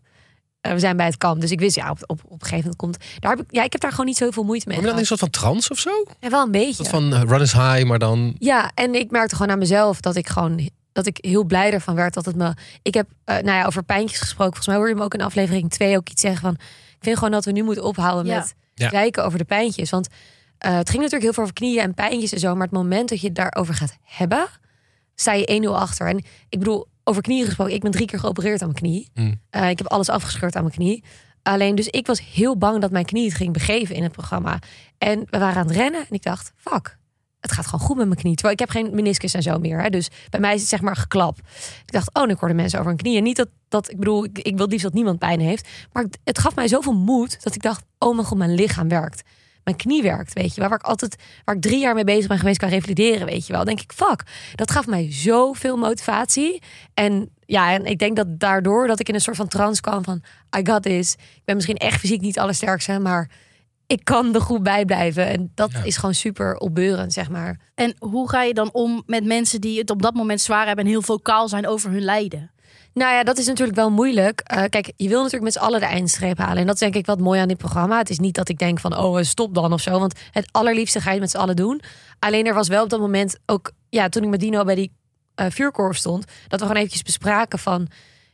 [0.61, 1.41] Eh, we zijn bij het kamp.
[1.41, 2.97] Dus ik wist, ja, op, op, op een gegeven moment komt...
[3.19, 4.99] Daar heb ik, ja, ik heb daar gewoon niet zoveel moeite mee Kom je dan
[5.01, 5.89] in een soort van trance of zo?
[6.19, 6.73] Ja, wel een Een beetje.
[6.73, 8.35] soort van eh, run is high, maar dan...
[8.39, 11.95] Ja, en ik merkte gewoon aan mezelf dat ik gewoon dat ik heel blij ervan
[11.95, 12.53] werd dat het me.
[12.81, 14.53] Ik heb eh, nou ja, over pijntjes gesproken.
[14.53, 16.53] Volgens mij hoor je me ook in aflevering 2 ook iets zeggen van.
[16.89, 18.37] Ik vind gewoon dat we nu moeten ophouden Ja.
[18.39, 18.89] met Ja.
[18.89, 19.89] kijken over de pijntjes.
[19.89, 20.07] Want
[20.57, 22.53] eh, het ging natuurlijk heel veel over knieën en pijntjes en zo.
[22.53, 24.47] Maar het moment dat je het daarover gaat hebben,
[25.15, 26.07] sta je 1-0 achter.
[26.07, 26.17] En
[26.49, 27.73] ik bedoel, over knieën gesproken.
[27.73, 29.09] Ik ben drie keer geopereerd aan mijn knie.
[29.13, 29.39] Mm.
[29.49, 31.03] Eh, ik heb alles afgescheurd aan mijn knie.
[31.43, 34.59] Alleen dus ik was heel bang dat mijn knie het ging begeven in het programma.
[34.97, 36.97] En we waren aan het rennen en ik dacht, fuck,
[37.39, 38.33] het gaat gewoon goed met mijn knie.
[38.33, 39.81] Terwijl ik heb geen meniscus en zo meer.
[39.81, 39.89] Hè?
[39.89, 41.37] Dus bij mij is het zeg maar geklap.
[41.85, 43.17] Ik dacht, oh, nu hoorde mensen over een knie.
[43.17, 45.67] En niet dat, dat ik bedoel, ik, ik wil liefst dat niemand pijn heeft.
[45.91, 48.87] Maar het, het gaf mij zoveel moed dat ik dacht, oh mijn god, mijn lichaam
[48.87, 49.21] werkt.
[49.63, 50.69] Mijn knie werkt, weet je wel.
[50.69, 51.15] Waar ik altijd,
[51.45, 53.65] waar ik drie jaar mee bezig ben geweest qua revalideren, weet je wel.
[53.65, 54.23] Dan denk ik, fuck,
[54.55, 56.61] dat gaf mij zoveel motivatie.
[56.93, 60.03] En ja, en ik denk dat daardoor dat ik in een soort van trance kwam
[60.03, 60.21] van,
[60.57, 61.13] I got this.
[61.13, 63.29] Ik ben misschien echt fysiek niet allersterkste, maar
[63.87, 65.27] ik kan er goed bij blijven.
[65.27, 65.83] En dat Ja.
[65.83, 67.59] is gewoon super opbeurend, zeg maar.
[67.75, 70.85] En hoe ga je dan om met mensen die het op dat moment zwaar hebben
[70.85, 72.51] en heel vocaal zijn over hun lijden?
[72.93, 74.39] Nou ja, dat is natuurlijk wel moeilijk.
[74.39, 76.57] Eh, kijk, je wil natuurlijk met z'n allen de eindstreep halen.
[76.57, 77.97] En dat is denk ik wat mooi aan dit programma.
[77.97, 79.99] Het is niet dat ik denk van, oh, eh, stop dan of zo.
[79.99, 81.81] Want het allerliefste ga je het met z'n allen doen.
[82.19, 84.91] Alleen er was wel op dat moment ook, ja, toen ik met Dino bij die
[85.35, 87.81] eh vuurkorf stond, dat we gewoon eventjes bespraken van,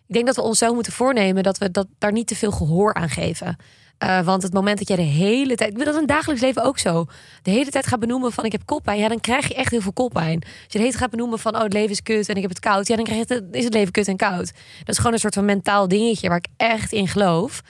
[0.07, 2.93] ik denk dat we onszelf moeten voornemen dat we dat, daar niet te veel gehoor
[2.93, 3.55] aan geven.
[3.97, 6.41] Eh, want het moment dat jij de hele tijd, ik bedoel, dat in het dagelijks
[6.41, 7.05] leven ook zo.
[7.41, 9.81] De hele tijd gaat benoemen van ik heb koppijn, ja, dan krijg je echt heel
[9.81, 10.41] veel koppijn.
[10.43, 12.41] Als je de hele tijd gaat benoemen van oh, het leven is kut en ik
[12.41, 14.51] heb het koud, ja, dan krijg je het, is het leven kut en koud.
[14.79, 17.61] Dat is gewoon een soort van mentaal dingetje waar ik echt in geloof.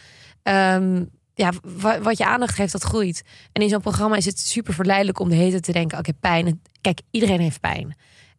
[0.43, 1.03] Ehm,
[1.33, 3.21] ja, wa- wat je aandacht geeft, dat groeit.
[3.51, 6.13] En in zo'n programma is het super verleidelijk om de hele tijd te denken: oké,
[6.13, 6.47] pijn.
[6.47, 7.95] En Kijk, iedereen heeft pijn.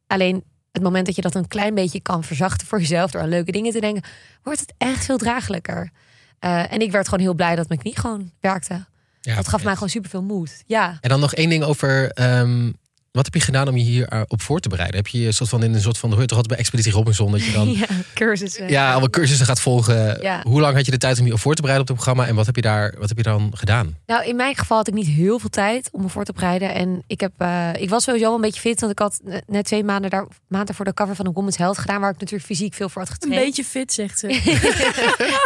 [0.07, 3.28] Alleen het moment dat je dat een klein beetje kan verzachten voor jezelf door aan
[3.28, 4.02] leuke dingen te denken,
[4.42, 5.90] wordt het echt veel draaglijker.
[6.38, 8.87] Eh, en ik werd gewoon heel blij dat mijn knie gewoon werkte.
[9.21, 10.62] Ja, dat gaf mij gewoon super veel moed.
[10.66, 10.99] Ja.
[11.00, 12.11] En dan nog één ding over.
[12.12, 12.73] ehm,
[13.19, 14.97] wat heb je gedaan om je hier eh, op voor te bereiden?
[14.97, 16.11] Heb je je soort van in een soort van.
[16.11, 17.69] Hoor je toch altijd bij Expeditie Robinson dat je dan.
[17.78, 18.69] ja, cursussen.
[18.69, 20.23] Ja, allemaal cursussen gaat volgen.
[20.23, 20.41] Ja.
[20.43, 22.31] Hoe lang had je de tijd om je op voor te bereiden op het programma?
[22.31, 23.97] En wat heb je daar wat heb je dan gedaan?
[24.07, 26.75] Nou, in mijn geval had ik niet heel veel tijd om me voor te bereiden.
[26.75, 28.81] En ik, heb, eh, ik was sowieso wel een beetje fit.
[28.81, 31.57] Want ik had ne- net twee maanden, daar, maanden voor de cover van de Women's
[31.57, 32.00] Health gedaan.
[32.00, 33.45] Waar ik natuurlijk fysiek veel voor had Een getraind.
[33.47, 34.26] beetje fit, zegt ze.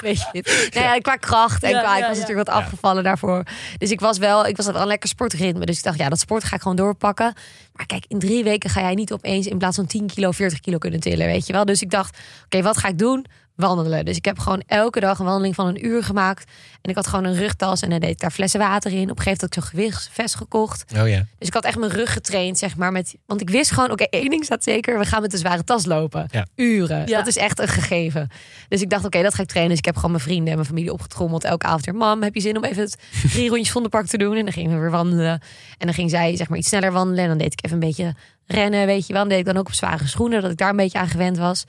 [0.01, 0.69] Weet je dit?
[0.75, 2.21] Nou ja, qua kracht en Ja, qua, ik was ja.
[2.21, 3.43] natuurlijk wat afgevallen daarvoor.
[3.79, 5.67] Dus ik was wel, ik was wel een lekker sportritme.
[5.67, 7.35] Dus ik dacht, ja, dat sport ga ik gewoon doorpakken.
[7.75, 10.61] Maar kijk, in drie weken ga jij niet opeens in plaats van 10 kilo 40
[10.61, 11.65] kilo kunnen tillen, weet je wel.
[11.65, 13.27] Dus ik dacht, oké, wat ga ik doen?
[13.63, 14.05] Wandelen.
[14.05, 16.51] Dus ik heb gewoon elke dag een wandeling van een uur gemaakt.
[16.83, 19.11] En ik had gewoon een rugtas en dan deed ik daar flessen water in.
[19.11, 20.85] Op een gegeven moment had ik zo'n gewichtsvest gekocht.
[20.97, 21.27] Oh ja.
[21.39, 22.93] Dus ik had echt mijn rug getraind, zeg maar.
[22.93, 24.99] Met, want ik wist gewoon, oké, één ding staat zeker.
[24.99, 26.27] We gaan met een zware tas lopen.
[26.31, 26.47] Ja.
[26.55, 27.07] Uren.
[27.07, 27.19] Ja.
[27.19, 28.29] Dat is echt een gegeven.
[28.69, 29.71] Dus ik dacht, oké, dat ga ik trainen.
[29.71, 31.45] Dus ik heb gewoon mijn vrienden en mijn familie opgetrommeld.
[31.45, 32.97] Elke avond weer, mam, heb je zin om even het
[33.33, 34.37] drie rondjes van de park te doen?
[34.37, 35.41] En dan gingen we weer wandelen.
[35.79, 37.23] En dan ging zij, zeg maar, iets sneller wandelen.
[37.23, 38.15] En dan deed ik even een beetje
[38.47, 39.23] rennen, weet je wel.
[39.23, 41.39] Dan deed ik dan ook op zware schoenen, dat ik daar een beetje aan gewend
[41.39, 41.65] was.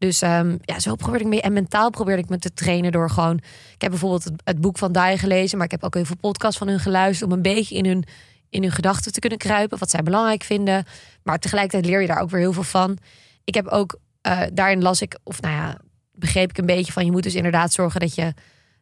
[0.00, 1.40] Dus ehm, ja, zo probeerde ik mee.
[1.40, 3.36] En mentaal probeerde ik me te trainen door gewoon...
[3.74, 5.56] Ik heb bijvoorbeeld het, boek van Dai gelezen.
[5.56, 7.30] Maar ik heb ook heel veel podcasts van hun geluisterd...
[7.30, 8.04] om een beetje in hun,
[8.50, 9.78] in hun gedachten te kunnen kruipen.
[9.78, 10.84] Wat zij belangrijk vinden.
[11.22, 12.98] Maar tegelijkertijd leer je daar ook weer heel veel van.
[13.44, 13.98] Ik heb ook...
[14.20, 15.18] eh, daarin las ik...
[15.22, 15.78] Of nou ja,
[16.12, 17.04] begreep ik een beetje van...
[17.04, 18.34] Je moet dus inderdaad zorgen dat je...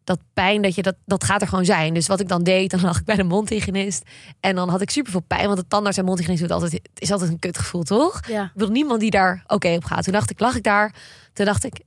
[0.08, 1.94] Dat pijn, dat, je dat, dat gaat er gewoon zijn.
[1.94, 4.02] Dus wat ik dan deed, dan lag ik bij de mondhygiënist.
[4.40, 5.46] En dan had ik super veel pijn.
[5.46, 8.20] Want de tandarts en mondhygiënist doet altijd, is altijd een kutgevoel, toch?
[8.28, 8.42] Ja.
[8.42, 10.04] Ik wil niemand die daar oké op gaat.
[10.04, 10.94] Toen dacht ik, lag ik daar.
[11.32, 11.80] Toen dacht ik,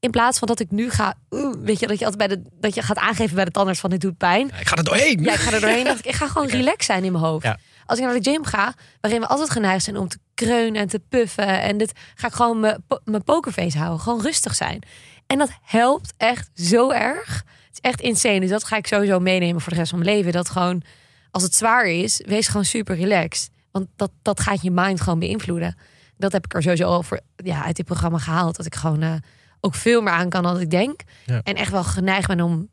[0.00, 1.14] in plaats van dat ik nu ga,
[1.62, 3.90] weet je, dat je altijd bij de, dat je gaat aangeven bij de tandarts van
[3.90, 4.46] dit doet pijn.
[4.46, 5.22] Ja, ik ga er doorheen.
[5.22, 5.84] Ja, ik ga er doorheen.
[5.90, 7.44] dacht ik, ik ga gewoon relaxed zijn in mijn hoofd.
[7.44, 7.58] Ja.
[7.86, 10.88] Als ik naar de gym ga, waarin we altijd geneigd zijn om te kreunen en
[10.88, 11.60] te puffen.
[11.60, 12.60] En dit ga ik gewoon
[13.04, 14.00] mijn pokerface houden.
[14.00, 14.82] Gewoon rustig zijn.
[15.26, 17.44] En dat helpt echt zo erg.
[17.76, 18.40] Is echt insane.
[18.40, 20.32] Dus dat ga ik sowieso meenemen voor de rest van mijn leven.
[20.32, 20.82] Dat gewoon,
[21.30, 23.50] als het zwaar is, wees gewoon super relaxed.
[23.70, 25.76] Want dat, dat gaat je mind gewoon beïnvloeden.
[26.16, 28.56] Dat heb ik er sowieso al voor, ja, uit dit programma gehaald.
[28.56, 29.14] Dat ik gewoon eh,
[29.60, 31.00] ook veel meer aan kan dan ik denk.
[31.26, 31.40] Ja.
[31.42, 32.68] En echt wel geneigd ben om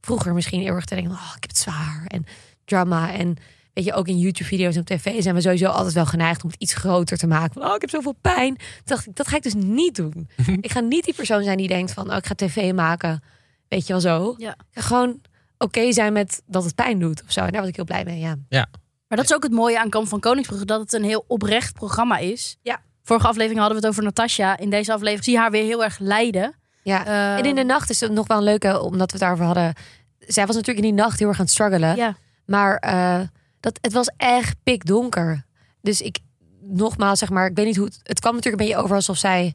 [0.00, 1.12] vroeger misschien heel erg te denken...
[1.12, 2.24] Oh, ik heb het zwaar en
[2.64, 3.12] drama.
[3.12, 3.36] En
[3.72, 6.50] weet je, ook in YouTube-video's en op tv zijn we sowieso altijd wel geneigd om
[6.50, 7.52] het iets groter te maken.
[7.52, 8.56] Van, oh, ik heb zoveel pijn.
[8.56, 10.28] Toen dacht ik, dat ga ik dus niet doen.
[10.60, 13.22] ik ga niet die persoon zijn die denkt van, oh, ik ga tv maken.
[13.68, 14.34] Weet je wel zo.
[14.38, 14.56] Ja.
[14.70, 15.20] Gewoon
[15.58, 17.40] oké zijn met dat het pijn doet of zo.
[17.40, 18.66] En daar was ik heel blij mee, ja.
[19.08, 21.74] Maar dat is ook het mooie aan Kamp van Koningsbrugge, dat het een heel oprecht
[21.74, 22.56] programma is.
[22.62, 22.80] Ja.
[23.02, 24.56] Vorige aflevering hadden we het over Natasja.
[24.56, 26.54] In deze aflevering zie je haar weer heel erg lijden.
[26.82, 27.06] ja.
[27.06, 29.44] Eh, En in de nacht is het nog wel een leuke, omdat we het daarover
[29.44, 29.72] hadden.
[30.18, 31.96] zij was natuurlijk in die nacht heel erg aan het struggelen.
[31.96, 32.16] Ja.
[32.46, 33.20] Maar eh,
[33.60, 35.44] dat, het was echt pikdonker.
[35.80, 36.18] Dus ik,
[36.60, 38.00] nogmaals, zeg maar, ik weet niet hoe het...
[38.02, 39.54] Het kwam natuurlijk een beetje over alsof zij...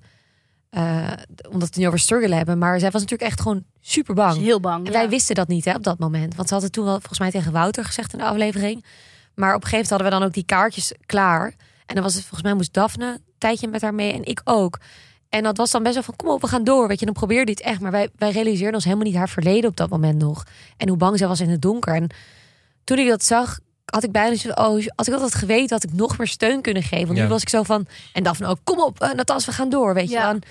[0.72, 1.08] eh,
[1.46, 2.58] omdat we het nu over struggelen hebben.
[2.58, 4.38] Maar zij was natuurlijk echt gewoon super bang.
[4.38, 4.86] heel bang.
[4.86, 4.98] En ja.
[4.98, 6.36] wij wisten dat niet hè, op dat moment.
[6.36, 8.86] Want ze hadden toen wel volgens mij tegen Wouter gezegd in de aflevering.
[9.36, 11.54] Maar op een gegeven moment hadden we dan ook die kaartjes klaar.
[11.86, 14.42] En dan was het volgens mij moest Daphne een tijdje met haar mee en ik
[14.44, 14.80] ook.
[15.30, 16.88] En dat was dan best wel van kom op, we gaan door.
[16.88, 17.80] Weet je, dan probeer dit echt.
[17.80, 20.46] Maar wij, wij realiseerden ons helemaal niet haar verleden op dat moment nog.
[20.78, 21.96] En hoe bang zij was in het donker.
[21.96, 22.10] En
[22.84, 24.56] toen ik dat zag, had ik bijna zo oh,
[24.96, 27.06] als ik dat had geweten, had ik nog meer steun kunnen geven.
[27.06, 27.24] Want Ja.
[27.24, 29.94] nu was ik zo van, en Daphne ook, kom op, uh, Natas, we gaan door.
[29.94, 30.26] Weet je, Ja.
[30.32, 30.42] dan,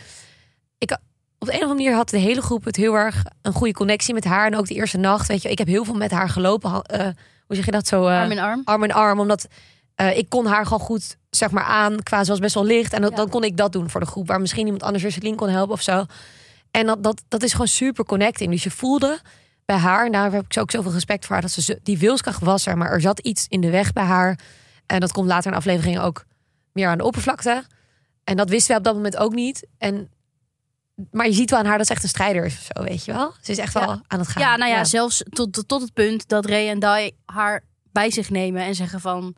[0.79, 0.90] ik,
[1.38, 3.73] op de een of andere manier had de hele groep het heel erg een goede
[3.73, 4.47] connectie met haar.
[4.47, 6.83] En ook de eerste nacht, weet je, ik heb heel veel met haar gelopen.
[6.83, 7.05] eh,
[7.47, 8.07] hoe zeg je dat zo?
[8.07, 8.62] eh, Arm in arm.
[8.64, 9.47] arm in arm, omdat
[9.95, 12.93] eh, ik kon haar gewoon goed zeg maar aan, qua ze was best wel licht
[12.93, 13.16] en dat, Ja.
[13.16, 15.49] dan kon ik dat doen voor de groep, waar misschien iemand anders weer Celine kon
[15.49, 16.05] helpen of zo.
[16.71, 18.51] En dat, dat, dat is gewoon super connecting.
[18.51, 19.21] Dus je voelde
[19.70, 22.40] bij haar, en daar heb ik ook zoveel respect voor haar, dat ze die wilskracht
[22.42, 24.38] was er, maar er zat iets in de weg bij haar.
[24.87, 26.24] En dat komt later in de aflevering ook
[26.72, 27.64] meer aan de oppervlakte.
[28.24, 29.66] En dat wisten wij op dat moment ook niet.
[29.78, 30.11] En,
[31.11, 33.04] maar je ziet wel aan haar dat ze echt een strijder is of zo, weet
[33.04, 33.35] je wel.
[33.40, 33.80] Ze is echt Ja.
[33.80, 34.42] wel aan het gaan.
[34.42, 38.30] Ja, nou ja, zelfs tot, tot, het punt dat Ray en Dai haar bij zich
[38.30, 39.35] nemen en zeggen van...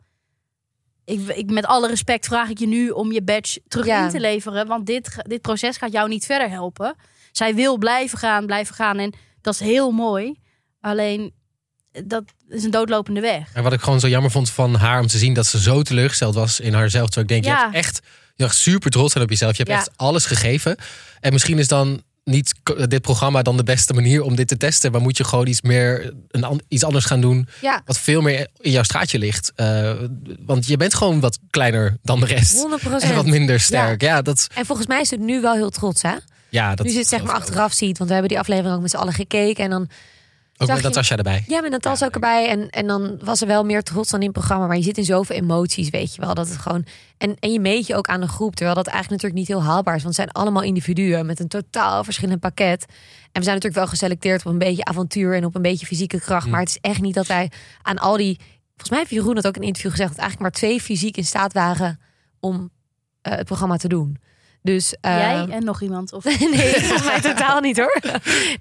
[1.05, 4.03] Ik, ik, met alle respect vraag ik je nu om je badge terug Ja.
[4.03, 4.67] in te leveren.
[4.67, 6.95] Want dit, dit proces gaat jou niet verder helpen.
[7.31, 8.97] Zij wil blijven gaan, blijven gaan.
[8.97, 9.13] En
[9.43, 10.39] dat is heel mooi.
[10.81, 11.33] Alleen,
[12.05, 13.49] dat is een doodlopende weg.
[13.53, 15.81] En wat ik gewoon zo jammer vond van haar om te zien dat ze zo
[15.81, 17.09] teleurgesteld was in haarzelf.
[17.09, 17.63] Terwijl ik denk, je Ja.
[17.71, 18.01] hebt echt,
[18.35, 19.51] je super trots zijn op jezelf.
[19.51, 19.77] Je hebt Ja.
[19.77, 20.75] echt alles gegeven.
[21.19, 22.53] En misschien is dan niet
[22.87, 24.91] dit programma dan de beste manier om dit te testen.
[24.91, 27.47] Maar moet je gewoon iets meer, een, iets anders gaan doen.
[27.61, 29.51] Ja, Wat veel meer in jouw straatje ligt.
[29.55, 29.93] Eh,
[30.39, 32.53] want je bent gewoon wat kleiner dan de rest.
[32.61, 34.01] 100 En wat minder sterk.
[34.01, 36.13] Ja, dat, En volgens mij is het nu wel heel trots, hè?
[36.53, 38.91] Ja, dat nu zit zeg maar achteraf ziet, want we hebben die aflevering ook met
[38.91, 39.63] z'n allen gekeken.
[39.63, 39.89] En dan,
[40.57, 41.43] Ook met Natasja erbij.
[41.47, 42.49] ja, met Natas ook erbij.
[42.49, 44.67] En, en dan was er wel meer trots dan in het programma.
[44.67, 46.33] Maar je zit in zoveel emoties, weet je wel.
[46.33, 46.85] Dat het gewoon,
[47.17, 48.55] en, en je meet je ook aan de groep.
[48.55, 50.03] Terwijl dat eigenlijk natuurlijk niet heel haalbaar is.
[50.03, 52.85] Want het zijn allemaal individuen met een totaal verschillend pakket.
[52.87, 56.19] En we zijn natuurlijk wel geselecteerd op een beetje avontuur en op een beetje fysieke
[56.19, 56.45] kracht.
[56.45, 56.51] Mm.
[56.51, 58.35] Maar het is echt niet dat wij aan al die...
[58.69, 60.09] Volgens mij heeft Jeroen het ook in een interview gezegd...
[60.09, 61.99] dat eigenlijk maar twee fysiek in staat waren
[62.39, 62.69] om
[63.21, 64.17] eh, het programma te doen.
[64.63, 66.13] Dus, eh, Jij en nog iemand?
[66.13, 66.23] Of...
[66.39, 68.01] Nee, volgens mij totaal niet hoor.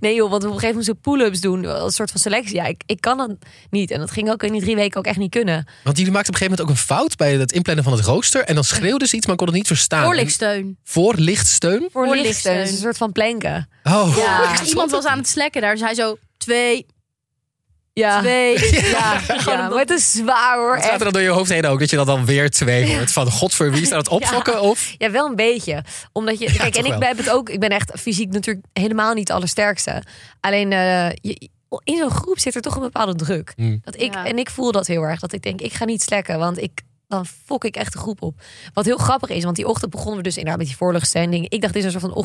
[0.00, 1.64] Nee joh, want op een gegeven moment moesten we pull-ups doen.
[1.64, 2.54] Een soort van selectie.
[2.54, 3.30] Ja, ik, ik kan dat
[3.70, 3.90] niet.
[3.90, 5.66] En dat ging ook in die drie weken ook echt niet kunnen.
[5.84, 8.04] Want jullie maakten op een gegeven moment ook een fout bij het inplannen van het
[8.04, 8.44] rooster.
[8.44, 10.04] En dan schreeuwden ze iets, maar ik kon het niet verstaan.
[10.04, 10.78] Voorlichtsteun.
[10.84, 11.78] Voorlichtsteun?
[11.80, 12.22] Voor Voor lichten.
[12.24, 12.58] lichtsteun.
[12.62, 13.68] Dus een soort van planken.
[13.84, 15.72] Oh, Ja, iemand was aan het slekken daar.
[15.72, 16.86] Dus hij zo, twee,
[17.92, 18.20] Ja.
[18.20, 18.58] twee.
[18.92, 20.74] Ja, ja, maar het is zwaar hoor.
[20.74, 21.78] Wat gaat er dan door je hoofd heen ook?
[21.78, 23.12] Dat je dat dan weer twee hoort.
[23.12, 24.60] Van god voor wie staat het opfokken?
[24.60, 25.84] Of Ja, wel een beetje.
[26.12, 26.52] Omdat je.
[26.52, 27.48] Kijk, en ik heb het ook.
[27.48, 30.02] Ik ben echt fysiek natuurlijk helemaal niet de allersterkste.
[30.40, 31.48] Alleen eh, je,
[31.84, 33.52] in zo'n groep zit er toch een bepaalde druk.
[33.56, 33.80] Hmm.
[33.84, 34.26] Dat ik, Ja.
[34.26, 35.20] En ik voel dat heel erg.
[35.20, 36.38] Dat ik denk, ik ga niet slekken.
[36.38, 38.40] Want ik, dan fok ik echt de groep op.
[38.74, 41.48] Wat heel grappig is, want die ochtend begonnen we dus inderdaad met die voorluchtstelling.
[41.48, 42.22] Ik dacht, dit is een soort van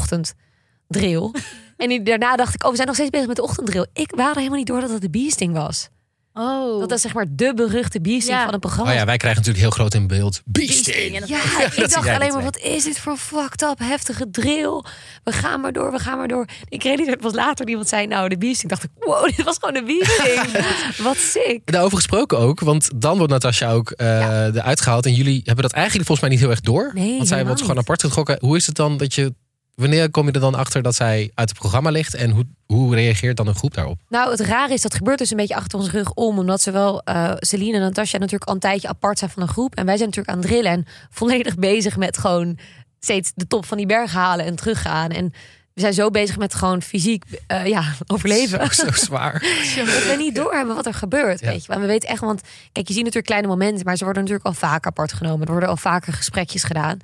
[0.87, 1.31] ochtenddrill.
[1.77, 3.85] en die- daarna dacht ik, oh, we zijn nog steeds bezig met de ochtenddrill.
[3.93, 5.89] Ik we hadden helemaal niet door dat het de beasting was.
[6.33, 6.79] Oh.
[6.79, 8.43] Dat is zeg maar de beruchte beasting Ja.
[8.43, 8.91] van het programma.
[8.91, 10.41] Oh ja, wij krijgen natuurlijk heel groot in beeld.
[10.45, 10.63] Dat-
[11.27, 11.37] Ja,
[11.75, 14.83] ik dacht alleen maar, wat is dit voor fucked up, heftige drill?
[15.23, 16.45] We gaan maar door, we gaan maar door.
[16.69, 18.69] Ik realiseerde pas later dat iemand zei, nou, de beasting.
[18.69, 20.65] dacht ik, wow, dit was gewoon de beasting.
[21.03, 21.61] wat sick.
[21.71, 25.05] Daarover gesproken ook, want dan wordt Natasja ook eh eruit gehaald.
[25.05, 26.91] En jullie hebben dat eigenlijk volgens mij niet heel erg door.
[26.93, 28.37] Nee, want zij wordt gewoon apart getrokken.
[28.39, 29.33] Hoe is het dan dat je...
[29.81, 32.13] Wanneer kom je er dan achter dat zij uit het programma ligt?
[32.13, 33.99] En hoe, hoe reageert dan een groep daarop?
[34.09, 36.39] Nou, het rare is, dat gebeurt dus een beetje achter onze rug om.
[36.39, 39.75] Omdat zowel eh Celine en Natasja natuurlijk al een tijdje apart zijn van een groep.
[39.75, 42.57] En wij zijn natuurlijk aan het drillen en volledig bezig met gewoon
[42.99, 45.09] steeds de top van die berg halen en teruggaan.
[45.09, 45.33] En
[45.73, 48.75] we zijn zo bezig met gewoon fysiek eh, ja, overleven.
[48.75, 49.33] Zo, zo zwaar.
[49.75, 51.39] Dat we niet doorhebben wat er gebeurt.
[51.39, 51.47] Ja.
[51.47, 51.71] Weet je.
[51.71, 54.49] Maar we weten echt, want kijk, je ziet natuurlijk kleine momenten, maar ze worden natuurlijk
[54.49, 55.45] al vaak apart genomen.
[55.45, 56.99] Er worden al vaker gesprekjes gedaan.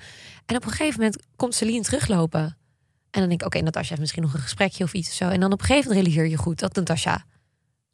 [0.45, 2.57] En op een gegeven moment komt Celine teruglopen.
[3.13, 5.29] En dan denk ik, oké, Natasja heeft misschien nog een gesprekje of iets of zo.
[5.29, 7.25] En dan op een gegeven moment realiseer je goed dat Natasja.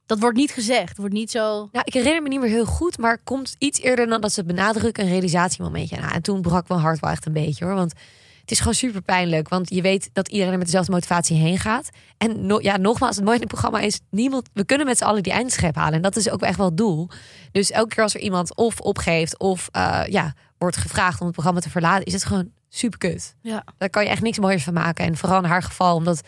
[0.06, 0.98] Dat wordt niet gezegd.
[0.98, 1.70] wordt niet zo...
[1.72, 4.44] Nou, ik herinner me niet meer heel goed, maar komt iets eerder dan dat ze
[4.44, 5.98] benadrukken, een realisatiemomentje.
[5.98, 7.74] Nou, en toen brak mijn hart wel echt een beetje hoor.
[7.74, 7.94] Want
[8.42, 9.50] het is gewoon super pijnlijk.
[9.50, 11.90] Want je weet dat iedereen er met dezelfde motivatie heen gaat.
[12.18, 14.50] En no- ja, nogmaals, het mooie in het programma is niemand.
[14.54, 15.94] We kunnen met z'n allen die eindstreep halen.
[15.94, 17.10] En dat is ook echt wel het doel.
[17.52, 21.34] Dus elke keer als er iemand of opgeeft of eh, ja, wordt gevraagd om het
[21.34, 23.36] programma te verlaten, is het gewoon super kut.
[23.42, 23.64] Ja.
[23.78, 25.06] Daar kan je echt niks mooiers van maken.
[25.06, 26.26] En vooral in haar geval, omdat ik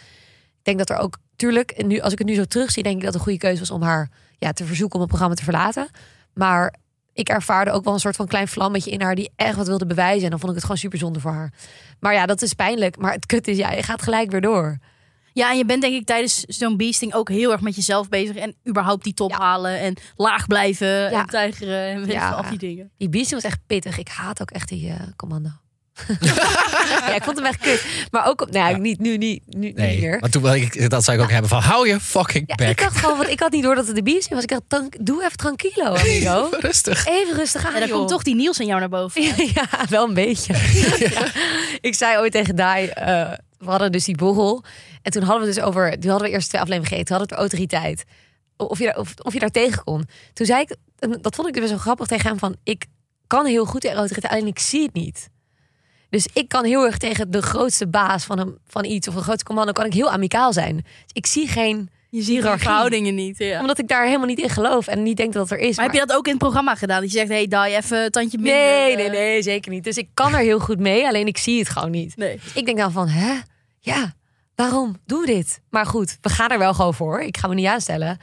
[0.63, 3.01] denk dat er ook, tuurlijk, en nu als ik het nu zo terugzie, denk ik
[3.03, 5.43] dat het een goede keuze was om haar ja, te verzoeken om het programma te
[5.43, 5.89] verlaten.
[6.33, 6.75] Maar
[7.13, 9.85] ik ervaarde ook wel een soort van klein vlammetje in haar die echt wat wilde
[9.85, 10.23] bewijzen.
[10.23, 11.53] En dan vond ik het gewoon super zonde voor haar.
[11.99, 12.97] Maar ja, dat is pijnlijk.
[12.97, 14.77] Maar het kut is, ja, je gaat gelijk weer door.
[15.33, 18.35] Ja, en je bent denk ik tijdens zo'n beasting ook heel erg met jezelf bezig.
[18.35, 19.37] En überhaupt die top Ja.
[19.37, 21.19] halen en laag blijven Ja.
[21.21, 22.29] en tijgeren en weet je Ja.
[22.31, 22.91] al die dingen.
[22.97, 23.97] Die beasting was echt pittig.
[23.97, 25.49] Ik haat ook echt die eh, commando.
[27.07, 27.85] ja, ik vond hem echt kut.
[28.11, 28.77] Maar ook, op- nou ja, Ja.
[28.77, 30.17] niet nu, niet, nu niet Nee, meer.
[30.19, 32.67] maar toen wil ik, dat zou ik ook hebben van hou je fucking Ja, back.
[32.69, 34.43] ik dacht gewoon, want ik had niet door dat het de beasting was.
[34.43, 36.49] Ik dacht, dan, doe even tranquilo, amigo.
[36.59, 37.05] Rustig.
[37.07, 37.97] Even rustig aan, En dan joh.
[37.97, 39.21] komt toch die Niels in jou naar boven.
[39.53, 40.53] Ja, wel een beetje.
[41.09, 41.27] Ja.
[41.81, 44.63] Ik zei ooit tegen Dai, eh, we hadden dus die borrel.
[45.01, 47.05] En toen hadden we dus over, toen hadden we eerst twee afleveringen gegeten.
[47.07, 48.03] Toen hadden we het over autoriteit.
[48.57, 50.07] Of je, daar- of, of je daar tegen kon.
[50.33, 52.85] Toen zei ik, en dat vond ik dus zo grappig tegen hem van, ik
[53.27, 55.29] kan heel goed tegen autoriteit, alleen ik zie het niet.
[56.11, 59.21] Dus ik kan heel erg tegen de grootste baas van, een, van iets of een
[59.21, 60.75] grootste commando, kan ik heel amicaal zijn.
[60.75, 62.63] Dus ik zie geen, Je ziet die Hiërarchie.
[62.67, 63.37] verhoudingen niet.
[63.37, 63.59] Ja.
[63.61, 65.75] omdat ik daar helemaal niet in geloof en niet denk dat er is.
[65.75, 67.01] Maar heb je dat ook in het programma gedaan?
[67.01, 68.61] Dat je zegt, hey, Dai, even tandje minder.
[68.61, 69.83] Nee, eh, nee, nee, zeker niet.
[69.83, 72.15] Dus ik kan er heel goed mee, alleen ik zie het gewoon niet.
[72.17, 72.39] nee.
[72.53, 73.33] Ik denk dan van, hè?
[73.79, 74.13] Ja,
[74.55, 75.59] waarom doen we dit?
[75.69, 77.21] Maar goed, we gaan er wel gewoon voor.
[77.21, 78.17] Ik ga me niet aanstellen.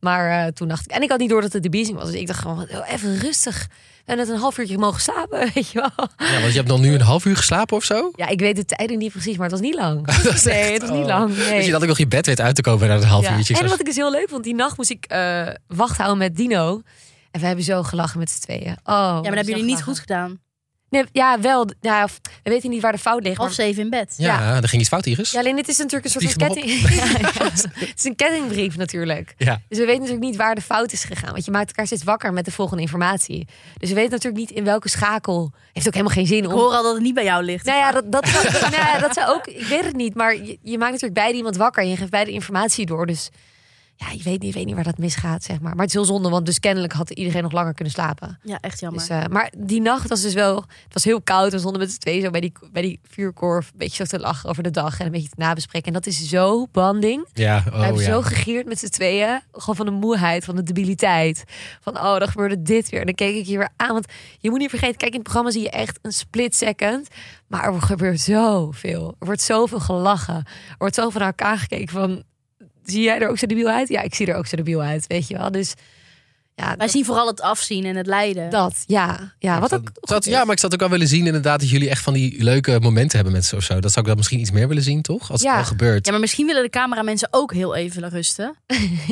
[0.00, 0.90] Maar eh, toen dacht ik...
[0.90, 2.10] En ik had niet door dat het de beasting was.
[2.10, 3.68] Dus ik dacht gewoon, oh, even rustig.
[4.04, 6.08] En net een half uurtje mogen slapen, weet je wel.
[6.28, 8.10] Ja, want je hebt nog nu een half uur geslapen of zo?
[8.16, 10.06] Ja, ik weet de tijden niet precies, maar het was niet lang.
[10.06, 11.34] Nee, echt- het was niet lang.
[11.34, 11.64] Dus Nee.
[11.64, 13.36] je dat ik nog je bed weet uit te komen na een half Ja.
[13.36, 13.58] uurtje.
[13.58, 16.36] En wat ik dus heel leuk vond, die nacht moest ik eh, wacht houden met
[16.36, 16.82] Dino.
[17.30, 18.60] En we hebben zo gelachen met z'n tweeën.
[18.62, 20.40] Oh, Ja, maar dat hebben jullie niet goed gedaan.
[20.94, 21.68] Nee, ja, wel.
[21.80, 23.36] Ja, of- we weten niet waar de fout ligt.
[23.36, 24.14] Half maar- zeven in bed.
[24.16, 25.30] Ja, er ging iets fout, Iris.
[25.30, 26.80] Ja, alleen het is natuurlijk een soort van ketting.
[26.94, 27.44] Ja, ja.
[27.44, 29.34] Het is een kettingbrief natuurlijk.
[29.38, 29.60] Ja.
[29.68, 31.32] Dus we weten natuurlijk niet waar de fout is gegaan.
[31.32, 33.46] Want je maakt elkaar steeds wakker met de volgende informatie.
[33.78, 35.52] Dus we weten natuurlijk niet in welke schakel.
[35.72, 36.52] Heeft ook helemaal geen zin Ik om.
[36.52, 37.64] hoor al dat het niet bij jou ligt.
[37.64, 39.46] Nou ja, dat, dat, dat, nou ja, dat zou ook.
[39.46, 40.14] Ik weet het niet.
[40.14, 41.82] Maar je, je maakt natuurlijk beide iemand wakker.
[41.82, 43.06] En je geeft beide informatie door.
[43.06, 43.30] Dus
[43.96, 45.74] ja, je weet niet, je weet niet waar dat misgaat, zeg maar.
[45.74, 48.38] Maar het is heel zonde, want dus kennelijk had iedereen nog langer kunnen slapen.
[48.42, 49.00] Ja, echt jammer.
[49.00, 50.56] Dus, eh, maar die nacht was dus wel...
[50.56, 51.52] Het was heel koud.
[51.52, 53.66] We stonden met z'n tweeën zo bij die, bij die vuurkorf...
[53.66, 55.86] een beetje zo te lachen over de dag en een beetje te nabespreken.
[55.86, 57.26] En dat is zo banding.
[57.32, 58.08] Ja, We oh hebben ja.
[58.08, 59.40] zo gegierd met z'n tweeën.
[59.52, 61.44] Gewoon van de moeheid, van de debiliteit.
[61.80, 63.00] Van, oh, dan gebeurde dit weer.
[63.00, 63.92] En dan keek ik je weer aan.
[63.92, 67.08] Want je moet niet vergeten, kijk, in het programma zie je echt een split second.
[67.46, 69.16] Maar er gebeurt zoveel.
[69.18, 70.36] Er wordt zoveel gelachen.
[70.44, 72.22] Er wordt zoveel naar elkaar gekeken van...
[72.84, 73.88] Zie jij er ook zo debiel uit?
[73.88, 75.50] Ja, ik zie er ook zo debiel uit, weet je wel.
[75.50, 75.74] Dus
[76.56, 78.50] ja, Wij dat, zien vooral het afzien en het lijden.
[78.50, 79.32] dat ja.
[79.38, 81.70] Ja, wat ook zat- goed ja, maar ik zat ook wel willen zien inderdaad dat
[81.70, 83.80] jullie echt van die leuke momenten hebben met ze of zo.
[83.80, 85.30] Dat zou ik dan misschien iets meer willen zien, toch?
[85.30, 85.50] Als Ja.
[85.50, 86.04] het al gebeurt.
[86.06, 88.54] Ja, maar misschien willen de cameramensen ook heel even rusten.